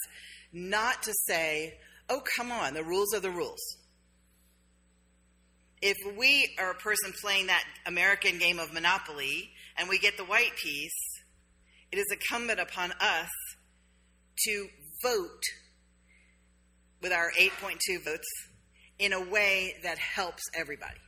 not 0.54 1.04
to 1.04 1.13
say, 1.28 1.74
oh, 2.10 2.22
come 2.38 2.52
on, 2.52 2.74
the 2.74 2.84
rules 2.84 3.13
are 3.13 3.19
the 3.19 3.30
rules. 3.30 3.60
If 5.82 5.98
we 6.17 6.56
are 6.60 6.72
a 6.72 6.76
person 6.76 7.13
playing 7.22 7.48
that 7.48 7.65
American 7.86 8.38
game 8.38 8.58
of 8.58 8.74
Monopoly 8.74 9.50
and 9.78 9.89
we 9.89 10.00
get 10.00 10.15
the 10.15 10.24
white 10.24 10.56
piece, 10.56 10.91
it 11.91 11.98
is 11.98 12.06
incumbent 12.10 12.60
upon 12.60 12.93
us 12.93 13.30
to 14.46 14.67
vote 15.04 15.43
with 17.02 17.12
our 17.12 17.32
8.2 17.38 18.04
votes 18.06 18.28
in 18.98 19.12
a 19.12 19.19
way 19.30 19.76
that 19.84 19.98
helps 19.98 20.43
everybody, 20.56 21.02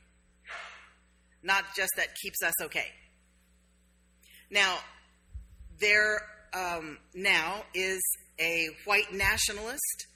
not 1.46 1.64
just 1.78 1.92
that 1.96 2.08
keeps 2.22 2.42
us 2.44 2.54
okay. 2.64 2.88
Now, 4.50 4.78
there 5.80 6.20
um, 6.54 6.98
now 7.14 7.64
is 7.74 8.02
a 8.40 8.68
white 8.86 9.14
nationalist 9.14 10.08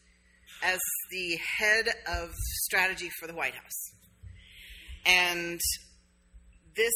as 0.63 0.79
the 1.11 1.37
head 1.57 1.87
of 2.11 2.31
strategy 2.63 3.09
for 3.19 3.27
the 3.27 3.35
White 3.35 3.53
House. 3.53 3.91
And 5.05 5.59
this 6.75 6.93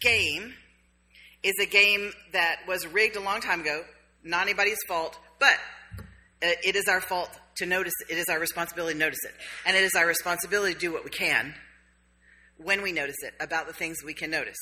game 0.00 0.52
is 1.42 1.54
a 1.62 1.66
game 1.66 2.12
that 2.32 2.56
was 2.66 2.86
rigged 2.88 3.16
a 3.16 3.20
long 3.20 3.40
time 3.40 3.60
ago, 3.60 3.84
not 4.24 4.42
anybody's 4.42 4.78
fault, 4.88 5.16
but 5.38 5.54
uh, 6.42 6.50
it 6.64 6.74
is 6.74 6.88
our 6.88 7.00
fault 7.00 7.30
to 7.56 7.66
notice 7.66 7.94
it 8.08 8.18
is 8.18 8.26
our 8.28 8.38
responsibility 8.38 8.94
to 8.94 8.98
notice 8.98 9.18
it. 9.24 9.32
And 9.64 9.76
it 9.76 9.84
is 9.84 9.94
our 9.94 10.06
responsibility 10.06 10.74
to 10.74 10.80
do 10.80 10.92
what 10.92 11.04
we 11.04 11.10
can 11.10 11.54
when 12.58 12.82
we 12.82 12.92
notice 12.92 13.16
it 13.22 13.34
about 13.40 13.66
the 13.66 13.72
things 13.72 13.98
we 14.04 14.14
can 14.14 14.30
notice. 14.30 14.58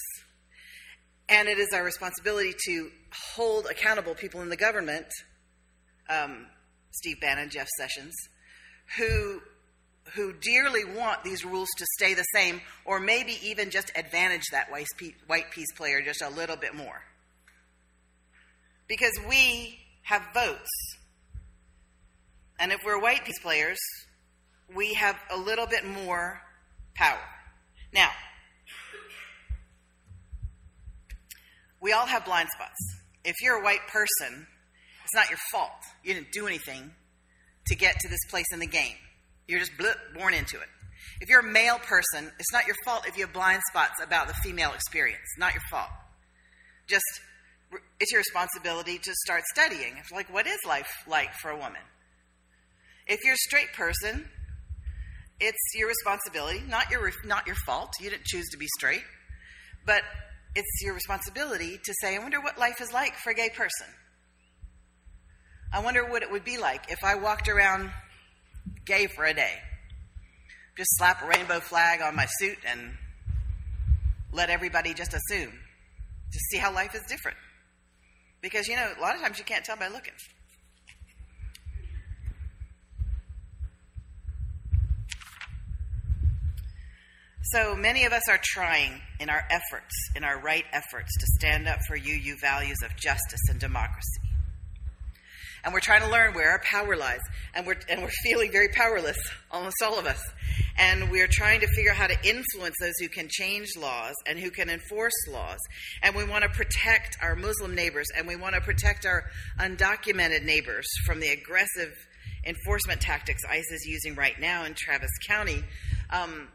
And 1.28 1.48
it 1.48 1.58
is 1.58 1.72
our 1.72 1.82
responsibility 1.82 2.54
to 2.66 2.90
hold 3.34 3.66
accountable 3.66 4.14
people 4.14 4.42
in 4.42 4.48
the 4.48 4.56
government, 4.56 5.06
um, 6.08 6.46
Steve 6.92 7.20
Bannon, 7.20 7.50
Jeff 7.50 7.68
Sessions, 7.78 8.14
who 8.96 9.40
who 10.14 10.32
dearly 10.32 10.84
want 10.84 11.24
these 11.24 11.44
rules 11.44 11.68
to 11.76 11.84
stay 11.98 12.14
the 12.14 12.22
same, 12.32 12.60
or 12.84 13.00
maybe 13.00 13.36
even 13.42 13.70
just 13.70 13.90
advantage 13.96 14.44
that 14.52 14.70
white 14.70 15.50
piece 15.50 15.72
player 15.72 16.00
just 16.00 16.22
a 16.22 16.28
little 16.28 16.56
bit 16.56 16.76
more. 16.76 17.02
Because 18.86 19.18
we 19.28 19.80
have 20.02 20.22
votes. 20.32 20.70
And 22.60 22.70
if 22.70 22.78
we're 22.84 23.00
white 23.00 23.24
piece 23.24 23.40
players, 23.40 23.78
we 24.74 24.94
have 24.94 25.16
a 25.28 25.36
little 25.36 25.66
bit 25.66 25.84
more 25.84 26.40
power. 26.94 27.18
Now, 27.92 28.10
we 31.80 31.92
all 31.92 32.06
have 32.06 32.24
blind 32.24 32.48
spots. 32.50 32.76
If 33.24 33.36
you're 33.42 33.60
a 33.60 33.64
white 33.64 33.86
person, 33.88 34.46
it's 35.04 35.14
not 35.14 35.30
your 35.30 35.38
fault. 35.52 35.70
You 36.02 36.14
didn't 36.14 36.32
do 36.32 36.46
anything 36.46 36.92
to 37.66 37.76
get 37.76 37.98
to 38.00 38.08
this 38.08 38.24
place 38.30 38.46
in 38.52 38.60
the 38.60 38.66
game. 38.66 38.96
You're 39.46 39.60
just 39.60 39.72
born 40.16 40.34
into 40.34 40.56
it. 40.56 40.68
If 41.20 41.28
you're 41.28 41.40
a 41.40 41.48
male 41.48 41.78
person, 41.78 42.30
it's 42.38 42.52
not 42.52 42.66
your 42.66 42.76
fault 42.84 43.06
if 43.06 43.16
you 43.16 43.24
have 43.24 43.32
blind 43.32 43.62
spots 43.70 43.94
about 44.02 44.28
the 44.28 44.34
female 44.34 44.72
experience. 44.72 45.26
Not 45.38 45.54
your 45.54 45.62
fault. 45.70 45.90
Just, 46.88 47.04
it's 48.00 48.12
your 48.12 48.20
responsibility 48.20 48.98
to 48.98 49.12
start 49.24 49.44
studying. 49.54 49.94
Like, 50.12 50.32
what 50.32 50.46
is 50.46 50.58
life 50.66 50.90
like 51.08 51.32
for 51.34 51.50
a 51.50 51.56
woman? 51.56 51.82
If 53.06 53.24
you're 53.24 53.34
a 53.34 53.38
straight 53.38 53.72
person, 53.72 54.28
it's 55.40 55.58
your 55.74 55.88
responsibility, 55.88 56.62
not 56.68 56.90
your, 56.90 57.10
not 57.24 57.46
your 57.46 57.56
fault. 57.66 57.90
You 58.00 58.10
didn't 58.10 58.24
choose 58.24 58.46
to 58.50 58.58
be 58.58 58.66
straight. 58.78 59.02
But 59.84 60.02
it's 60.54 60.82
your 60.82 60.94
responsibility 60.94 61.78
to 61.84 61.94
say, 62.00 62.16
I 62.16 62.18
wonder 62.18 62.40
what 62.40 62.58
life 62.58 62.80
is 62.80 62.92
like 62.92 63.14
for 63.14 63.30
a 63.30 63.34
gay 63.34 63.50
person. 63.50 63.86
I 65.72 65.80
wonder 65.80 66.08
what 66.08 66.22
it 66.22 66.30
would 66.30 66.44
be 66.44 66.58
like 66.58 66.90
if 66.90 67.04
I 67.04 67.16
walked 67.16 67.48
around 67.48 67.90
gay 68.84 69.06
for 69.06 69.24
a 69.24 69.34
day. 69.34 69.52
Just 70.76 70.96
slap 70.96 71.22
a 71.22 71.26
rainbow 71.26 71.60
flag 71.60 72.00
on 72.00 72.16
my 72.16 72.26
suit 72.38 72.58
and 72.66 72.92
let 74.32 74.50
everybody 74.50 74.94
just 74.94 75.14
assume 75.14 75.52
to 76.32 76.38
see 76.50 76.58
how 76.58 76.72
life 76.72 76.94
is 76.94 77.02
different. 77.08 77.36
Because, 78.40 78.68
you 78.68 78.76
know, 78.76 78.92
a 78.96 79.00
lot 79.00 79.14
of 79.14 79.20
times 79.20 79.38
you 79.38 79.44
can't 79.44 79.64
tell 79.64 79.76
by 79.76 79.88
looking. 79.88 80.12
So 87.52 87.76
many 87.76 88.04
of 88.04 88.12
us 88.12 88.28
are 88.28 88.40
trying 88.42 89.00
in 89.20 89.30
our 89.30 89.44
efforts, 89.50 89.94
in 90.16 90.24
our 90.24 90.40
right 90.40 90.64
efforts, 90.72 91.16
to 91.16 91.26
stand 91.38 91.68
up 91.68 91.78
for 91.86 91.96
UU 91.96 92.36
values 92.40 92.78
of 92.84 92.96
justice 92.96 93.40
and 93.48 93.60
democracy. 93.60 94.20
And 95.62 95.72
we're 95.72 95.80
trying 95.80 96.02
to 96.02 96.10
learn 96.10 96.34
where 96.34 96.50
our 96.50 96.60
power 96.68 96.96
lies, 96.96 97.20
and 97.54 97.64
we're 97.64 97.76
and 97.88 98.02
we're 98.02 98.10
feeling 98.24 98.50
very 98.50 98.68
powerless, 98.68 99.16
almost 99.50 99.76
all 99.84 99.96
of 99.96 100.06
us, 100.06 100.20
and 100.76 101.08
we're 101.10 101.28
trying 101.30 101.60
to 101.60 101.68
figure 101.68 101.92
out 101.92 101.96
how 101.96 102.06
to 102.08 102.28
influence 102.28 102.74
those 102.80 102.94
who 103.00 103.08
can 103.08 103.28
change 103.28 103.68
laws 103.76 104.14
and 104.26 104.38
who 104.40 104.50
can 104.50 104.68
enforce 104.68 105.14
laws, 105.28 105.58
and 106.02 106.16
we 106.16 106.24
want 106.24 106.42
to 106.42 106.50
protect 106.50 107.16
our 107.22 107.36
Muslim 107.36 107.76
neighbors, 107.76 108.06
and 108.16 108.26
we 108.26 108.34
want 108.34 108.56
to 108.56 108.60
protect 108.60 109.06
our 109.06 109.24
undocumented 109.60 110.44
neighbors 110.44 110.86
from 111.04 111.20
the 111.20 111.28
aggressive 111.28 111.92
enforcement 112.44 113.00
tactics 113.00 113.42
ICE 113.48 113.70
is 113.72 113.86
using 113.86 114.14
right 114.14 114.38
now 114.40 114.64
in 114.64 114.74
Travis 114.74 115.10
County. 115.28 115.62
Um, 116.10 116.48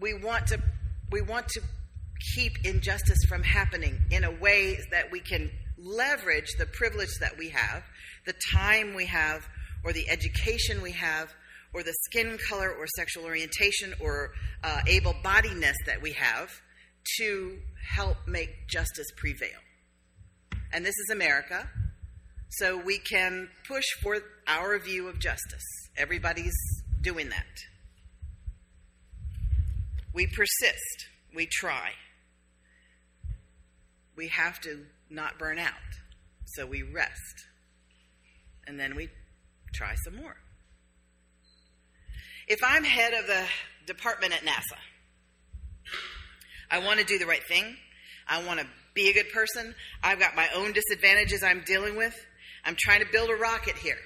we 0.00 0.14
want 0.14 0.48
to 0.48 0.60
we 1.10 1.20
want 1.20 1.48
to 1.48 1.60
keep 2.34 2.64
injustice 2.64 3.18
from 3.28 3.42
happening 3.42 3.98
in 4.10 4.24
a 4.24 4.30
way 4.30 4.78
that 4.90 5.10
we 5.12 5.20
can 5.20 5.50
leverage 5.78 6.54
the 6.58 6.66
privilege 6.66 7.14
that 7.20 7.36
we 7.38 7.50
have, 7.50 7.84
the 8.24 8.34
time 8.52 8.94
we 8.94 9.06
have, 9.06 9.46
or 9.84 9.92
the 9.92 10.08
education 10.08 10.82
we 10.82 10.92
have, 10.92 11.32
or 11.72 11.82
the 11.82 11.94
skin 12.04 12.38
color 12.48 12.70
or 12.72 12.86
sexual 12.96 13.24
orientation 13.24 13.94
or 14.00 14.30
uh, 14.64 14.80
able 14.86 15.14
bodiedness 15.22 15.74
that 15.84 16.00
we 16.00 16.12
have 16.12 16.50
to 17.18 17.58
help 17.94 18.16
make 18.26 18.66
justice 18.68 19.06
prevail. 19.16 19.58
And 20.72 20.84
this 20.84 20.94
is 20.96 21.10
America, 21.12 21.68
so 22.48 22.76
we 22.76 22.98
can 22.98 23.48
push 23.68 23.84
for 24.02 24.18
our 24.48 24.78
view 24.78 25.08
of 25.08 25.18
justice. 25.20 25.64
Everybody's 25.96 26.56
doing 27.02 27.28
that. 27.28 27.44
We 30.16 30.26
persist, 30.26 31.08
we 31.34 31.44
try. 31.44 31.90
We 34.16 34.28
have 34.28 34.58
to 34.62 34.86
not 35.10 35.38
burn 35.38 35.58
out. 35.58 35.74
So 36.46 36.64
we 36.64 36.82
rest. 36.82 37.44
And 38.66 38.80
then 38.80 38.96
we 38.96 39.10
try 39.74 39.94
some 40.06 40.16
more. 40.16 40.36
If 42.48 42.60
I'm 42.64 42.82
head 42.82 43.12
of 43.12 43.26
the 43.26 43.44
department 43.86 44.32
at 44.32 44.40
NASA, 44.40 44.78
I 46.70 46.78
want 46.78 46.98
to 46.98 47.04
do 47.04 47.18
the 47.18 47.26
right 47.26 47.44
thing. 47.46 47.76
I 48.26 48.42
want 48.42 48.58
to 48.60 48.66
be 48.94 49.10
a 49.10 49.12
good 49.12 49.30
person. 49.34 49.74
I've 50.02 50.18
got 50.18 50.34
my 50.34 50.48
own 50.54 50.72
disadvantages 50.72 51.42
I'm 51.42 51.62
dealing 51.66 51.94
with. 51.94 52.16
I'm 52.64 52.76
trying 52.78 53.00
to 53.00 53.12
build 53.12 53.28
a 53.28 53.34
rocket 53.34 53.76
here. 53.76 53.98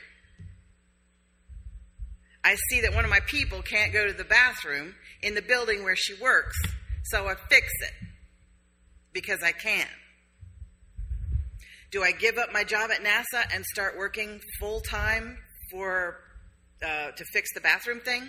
I 2.42 2.56
see 2.70 2.80
that 2.80 2.94
one 2.94 3.04
of 3.04 3.10
my 3.10 3.20
people 3.20 3.62
can't 3.62 3.92
go 3.92 4.08
to 4.08 4.12
the 4.12 4.24
bathroom 4.24 4.96
in 5.22 5.34
the 5.34 5.42
building 5.42 5.84
where 5.84 5.96
she 5.96 6.14
works, 6.20 6.56
so 7.04 7.26
I 7.26 7.34
fix 7.48 7.66
it 7.80 7.92
because 9.12 9.42
I 9.42 9.52
can. 9.52 9.86
Do 11.90 12.02
I 12.02 12.12
give 12.12 12.38
up 12.38 12.52
my 12.52 12.62
job 12.62 12.90
at 12.90 13.02
NASA 13.02 13.44
and 13.52 13.64
start 13.64 13.98
working 13.98 14.40
full 14.60 14.80
time 14.80 15.36
for 15.72 16.16
uh, 16.84 17.10
to 17.10 17.24
fix 17.32 17.48
the 17.54 17.60
bathroom 17.60 18.00
thing? 18.00 18.28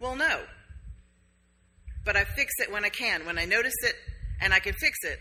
Well, 0.00 0.14
no. 0.14 0.42
But 2.04 2.16
I 2.16 2.24
fix 2.24 2.52
it 2.60 2.72
when 2.72 2.84
I 2.84 2.88
can. 2.88 3.26
When 3.26 3.36
I 3.36 3.44
notice 3.44 3.74
it 3.82 3.96
and 4.40 4.54
I 4.54 4.60
can 4.60 4.74
fix 4.74 4.96
it, 5.02 5.18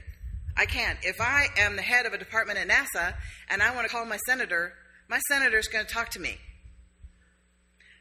I 0.56 0.66
can. 0.66 0.98
If 1.02 1.20
I 1.20 1.48
am 1.58 1.76
the 1.76 1.82
head 1.82 2.06
of 2.06 2.14
a 2.14 2.18
department 2.18 2.60
at 2.60 2.68
NASA 2.68 3.16
and 3.50 3.62
I 3.62 3.74
want 3.76 3.88
to 3.88 3.94
call 3.94 4.06
my 4.06 4.18
senator, 4.28 4.74
my 5.10 5.20
senator 5.28 5.58
is 5.58 5.68
going 5.68 5.86
to 5.86 5.92
talk 5.92 6.10
to 6.12 6.20
me. 6.20 6.38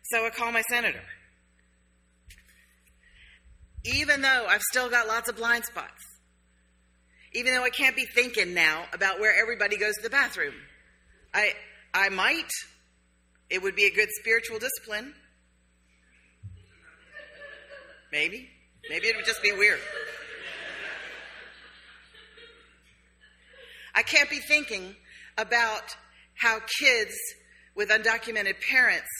So 0.04 0.24
I 0.24 0.30
call 0.30 0.52
my 0.52 0.62
senator. 0.70 1.02
Even 3.94 4.20
though 4.20 4.46
I've 4.48 4.62
still 4.62 4.90
got 4.90 5.06
lots 5.06 5.28
of 5.28 5.36
blind 5.36 5.64
spots 5.64 6.02
even 7.36 7.52
though 7.52 7.64
I 7.64 7.70
can't 7.70 7.94
be 7.94 8.06
thinking 8.06 8.54
now 8.54 8.84
about 8.94 9.20
where 9.20 9.38
everybody 9.38 9.76
goes 9.76 9.94
to 9.96 10.02
the 10.02 10.08
bathroom. 10.08 10.54
I, 11.34 11.52
I 11.92 12.08
might. 12.08 12.48
It 13.50 13.62
would 13.62 13.76
be 13.76 13.84
a 13.84 13.90
good 13.90 14.08
spiritual 14.18 14.58
discipline. 14.58 15.12
Maybe. 18.10 18.48
Maybe 18.88 19.08
it 19.08 19.16
would 19.16 19.26
just 19.26 19.42
be 19.42 19.52
weird. 19.52 19.80
I 23.94 24.02
can't 24.02 24.30
be 24.30 24.38
thinking 24.38 24.96
about 25.36 25.94
how 26.36 26.60
kids 26.80 27.14
with 27.74 27.90
undocumented 27.90 28.54
parents 28.66 29.10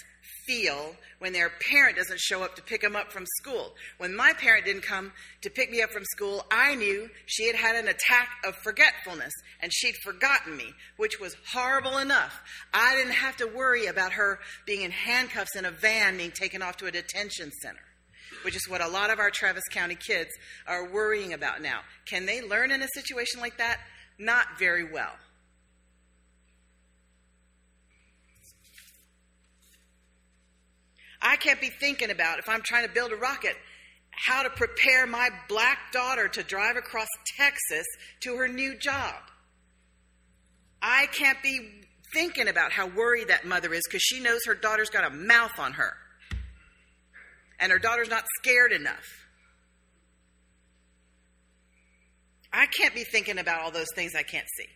feel 0.46 0.94
when 1.18 1.32
their 1.32 1.50
parent 1.70 1.96
doesn't 1.96 2.20
show 2.20 2.42
up 2.42 2.56
to 2.56 2.62
pick 2.62 2.82
them 2.82 2.96
up 2.96 3.12
from 3.12 3.24
school. 3.38 3.74
When 3.98 4.14
my 4.14 4.32
parent 4.34 4.64
didn't 4.64 4.82
come 4.82 5.12
to 5.42 5.50
pick 5.50 5.70
me 5.70 5.82
up 5.82 5.90
from 5.90 6.04
school, 6.04 6.44
I 6.50 6.74
knew 6.74 7.08
she 7.26 7.46
had 7.46 7.56
had 7.56 7.76
an 7.76 7.88
attack 7.88 8.28
of 8.44 8.54
forgetfulness 8.56 9.32
and 9.60 9.72
she'd 9.72 9.96
forgotten 9.96 10.56
me, 10.56 10.72
which 10.96 11.18
was 11.20 11.36
horrible 11.52 11.98
enough. 11.98 12.40
I 12.72 12.94
didn't 12.96 13.14
have 13.14 13.36
to 13.38 13.46
worry 13.46 13.86
about 13.86 14.12
her 14.12 14.38
being 14.66 14.82
in 14.82 14.90
handcuffs 14.90 15.56
in 15.56 15.64
a 15.64 15.70
van 15.70 16.16
being 16.16 16.32
taken 16.32 16.62
off 16.62 16.76
to 16.78 16.86
a 16.86 16.92
detention 16.92 17.50
center. 17.62 17.80
Which 18.44 18.56
is 18.56 18.68
what 18.68 18.80
a 18.80 18.88
lot 18.88 19.10
of 19.10 19.18
our 19.18 19.30
Travis 19.30 19.64
County 19.70 19.96
kids 19.96 20.30
are 20.66 20.92
worrying 20.92 21.32
about 21.32 21.62
now. 21.62 21.80
Can 22.06 22.26
they 22.26 22.42
learn 22.42 22.70
in 22.70 22.82
a 22.82 22.88
situation 22.94 23.40
like 23.40 23.58
that? 23.58 23.78
Not 24.18 24.46
very 24.58 24.84
well. 24.84 25.12
I 31.26 31.34
can't 31.34 31.60
be 31.60 31.70
thinking 31.80 32.10
about, 32.10 32.38
if 32.38 32.48
I'm 32.48 32.62
trying 32.62 32.86
to 32.86 32.92
build 32.92 33.10
a 33.10 33.16
rocket, 33.16 33.56
how 34.12 34.44
to 34.44 34.50
prepare 34.50 35.08
my 35.08 35.28
black 35.48 35.90
daughter 35.92 36.28
to 36.28 36.44
drive 36.44 36.76
across 36.76 37.08
Texas 37.36 37.84
to 38.20 38.36
her 38.36 38.46
new 38.46 38.78
job. 38.78 39.14
I 40.80 41.06
can't 41.06 41.42
be 41.42 41.58
thinking 42.14 42.46
about 42.46 42.70
how 42.70 42.86
worried 42.86 43.28
that 43.28 43.44
mother 43.44 43.74
is 43.74 43.82
because 43.88 44.02
she 44.02 44.20
knows 44.20 44.38
her 44.46 44.54
daughter's 44.54 44.88
got 44.88 45.04
a 45.04 45.14
mouth 45.14 45.58
on 45.58 45.72
her. 45.72 45.94
And 47.58 47.72
her 47.72 47.80
daughter's 47.80 48.08
not 48.08 48.24
scared 48.40 48.70
enough. 48.70 49.26
I 52.52 52.66
can't 52.66 52.94
be 52.94 53.02
thinking 53.02 53.38
about 53.38 53.62
all 53.62 53.72
those 53.72 53.92
things 53.96 54.12
I 54.14 54.22
can't 54.22 54.46
see. 54.56 54.68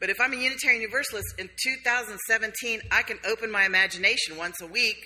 But 0.00 0.10
if 0.10 0.20
I'm 0.20 0.32
a 0.32 0.36
Unitarian 0.36 0.82
Universalist 0.82 1.34
in 1.38 1.48
2017, 1.62 2.80
I 2.90 3.02
can 3.02 3.18
open 3.26 3.50
my 3.50 3.64
imagination 3.64 4.36
once 4.36 4.60
a 4.60 4.66
week 4.66 4.96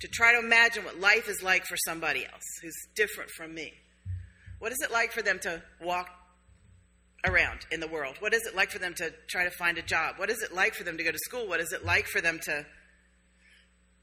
to 0.00 0.08
try 0.08 0.32
to 0.32 0.38
imagine 0.38 0.84
what 0.84 1.00
life 1.00 1.28
is 1.28 1.42
like 1.42 1.64
for 1.64 1.76
somebody 1.86 2.24
else 2.24 2.44
who's 2.62 2.76
different 2.94 3.30
from 3.30 3.54
me. 3.54 3.72
What 4.58 4.72
is 4.72 4.78
it 4.82 4.92
like 4.92 5.12
for 5.12 5.22
them 5.22 5.38
to 5.40 5.62
walk 5.80 6.08
around 7.26 7.60
in 7.70 7.80
the 7.80 7.88
world? 7.88 8.16
What 8.20 8.34
is 8.34 8.46
it 8.46 8.54
like 8.54 8.70
for 8.70 8.78
them 8.78 8.94
to 8.94 9.12
try 9.28 9.44
to 9.44 9.50
find 9.50 9.78
a 9.78 9.82
job? 9.82 10.16
What 10.18 10.30
is 10.30 10.42
it 10.42 10.54
like 10.54 10.74
for 10.74 10.84
them 10.84 10.96
to 10.96 11.04
go 11.04 11.10
to 11.10 11.18
school? 11.18 11.48
What 11.48 11.60
is 11.60 11.72
it 11.72 11.84
like 11.84 12.06
for 12.06 12.20
them 12.20 12.38
to 12.44 12.66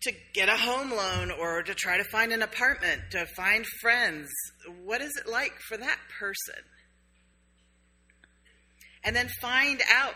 to 0.01 0.11
get 0.33 0.49
a 0.49 0.57
home 0.57 0.91
loan 0.91 1.31
or 1.31 1.63
to 1.63 1.73
try 1.73 1.97
to 1.97 2.03
find 2.03 2.31
an 2.31 2.41
apartment, 2.41 3.01
to 3.11 3.25
find 3.35 3.65
friends? 3.81 4.29
What 4.83 5.01
is 5.01 5.11
it 5.17 5.29
like 5.29 5.53
for 5.67 5.77
that 5.77 5.97
person? 6.19 6.61
And 9.05 9.15
then 9.15 9.29
find 9.39 9.81
out 9.89 10.15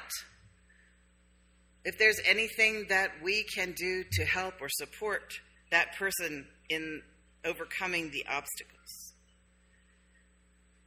if 1.85 1.97
there's 1.97 2.19
anything 2.25 2.87
that 2.89 3.11
we 3.23 3.43
can 3.43 3.73
do 3.77 4.03
to 4.13 4.25
help 4.25 4.55
or 4.59 4.67
support 4.67 5.31
that 5.71 5.95
person 5.95 6.47
in 6.69 7.01
overcoming 7.45 8.09
the 8.11 8.25
obstacles. 8.27 9.13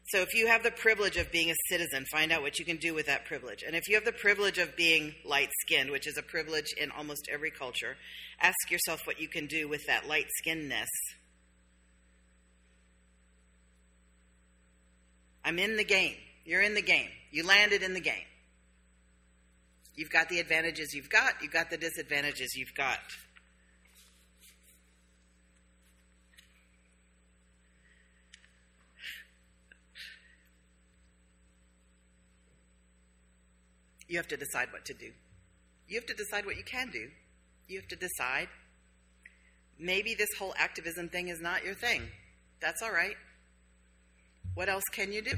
So, 0.09 0.21
if 0.21 0.35
you 0.35 0.49
have 0.49 0.63
the 0.63 0.73
privilege 0.73 1.17
of 1.17 1.33
being 1.33 1.51
a 1.51 1.55
citizen, 1.71 2.05
find 2.13 2.33
out 2.33 2.43
what 2.43 2.59
you 2.59 2.67
can 2.67 2.77
do 2.77 2.93
with 2.93 3.07
that 3.07 3.25
privilege. 3.25 3.63
And 3.67 3.75
if 3.75 3.89
you 3.89 3.95
have 3.95 4.05
the 4.05 4.13
privilege 4.13 4.59
of 4.59 4.77
being 4.77 5.15
light 5.25 5.49
skinned, 5.63 5.91
which 5.91 6.07
is 6.07 6.19
a 6.19 6.23
privilege 6.23 6.75
in 6.79 6.91
almost 6.91 7.31
every 7.33 7.51
culture, 7.51 7.97
ask 8.39 8.71
yourself 8.71 9.07
what 9.07 9.21
you 9.21 9.29
can 9.29 9.47
do 9.47 9.69
with 9.69 9.87
that 9.87 10.07
light 10.07 10.27
skinnedness. 10.45 10.89
I'm 15.45 15.59
in 15.59 15.77
the 15.77 15.85
game. 15.85 16.17
You're 16.45 16.63
in 16.63 16.75
the 16.75 16.83
game. 16.83 17.09
You 17.31 17.47
landed 17.47 17.83
in 17.83 17.95
the 17.95 18.01
game. 18.01 18.27
You've 19.95 20.11
got 20.11 20.29
the 20.29 20.41
advantages 20.41 20.95
you've 20.95 21.11
got, 21.11 21.35
you've 21.43 21.53
got 21.53 21.71
the 21.71 21.77
disadvantages 21.77 22.55
you've 22.57 22.75
got. 22.75 22.99
You 34.09 34.19
have 34.19 34.29
to 34.29 34.37
decide 34.37 34.69
what 34.73 34.85
to 34.87 34.95
do. 34.95 35.11
You 35.89 35.97
have 35.97 36.07
to 36.07 36.15
decide 36.15 36.45
what 36.45 36.57
you 36.57 36.65
can 36.65 36.91
do. 36.91 37.09
You 37.69 37.81
have 37.81 37.89
to 37.89 37.97
decide 37.97 38.49
maybe 39.79 40.15
this 40.15 40.29
whole 40.39 40.55
activism 40.59 41.09
thing 41.09 41.29
is 41.29 41.41
not 41.41 41.65
your 41.65 41.75
thing. 41.75 42.03
That's 42.61 42.83
all 42.83 42.93
right. 42.93 43.17
What 44.55 44.69
else 44.69 44.85
can 44.93 45.13
you 45.13 45.23
do? 45.23 45.33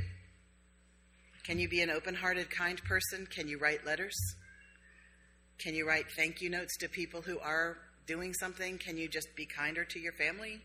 Can 1.44 1.58
you 1.58 1.68
be 1.68 1.82
an 1.82 1.90
open 1.90 2.14
hearted, 2.14 2.50
kind 2.50 2.82
person? 2.84 3.26
Can 3.26 3.48
you 3.48 3.58
write 3.58 3.84
letters? 3.84 4.16
Can 5.58 5.74
you 5.74 5.86
write 5.86 6.06
thank 6.16 6.40
you 6.40 6.48
notes 6.48 6.74
to 6.78 6.88
people 6.88 7.20
who 7.20 7.38
are 7.38 7.76
doing 8.06 8.32
something? 8.32 8.78
Can 8.78 8.96
you 8.96 9.08
just 9.08 9.28
be 9.36 9.44
kinder 9.46 9.84
to 9.84 10.00
your 10.00 10.14
family? 10.14 10.62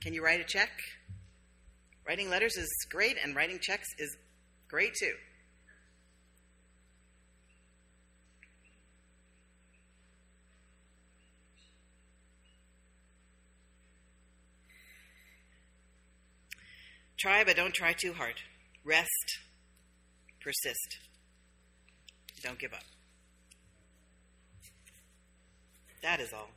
Can 0.00 0.14
you 0.14 0.24
write 0.24 0.40
a 0.40 0.44
check? 0.44 0.70
Writing 2.06 2.30
letters 2.30 2.56
is 2.56 2.68
great, 2.90 3.16
and 3.22 3.34
writing 3.34 3.58
checks 3.60 3.88
is 3.98 4.16
great 4.68 4.94
too. 4.94 5.14
Try, 17.18 17.42
but 17.42 17.56
don't 17.56 17.74
try 17.74 17.94
too 17.94 18.12
hard. 18.12 18.34
Rest, 18.84 19.38
persist. 20.42 20.98
Don't 22.42 22.58
give 22.58 22.74
up. 22.74 22.82
That 26.02 26.20
is 26.20 26.34
all. 26.34 26.50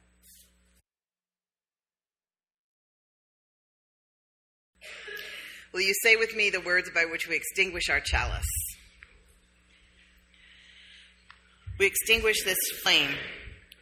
Will 5.74 5.82
you 5.82 5.94
say 6.04 6.18
with 6.18 6.36
me 6.36 6.50
the 6.50 6.60
words 6.60 6.90
by 6.94 7.06
which 7.06 7.30
we 7.30 7.36
extinguish 7.36 7.90
our 7.90 8.02
chalice? 8.02 8.44
We 11.80 11.86
extinguish 11.86 12.44
this 12.44 12.58
flame, 12.84 13.12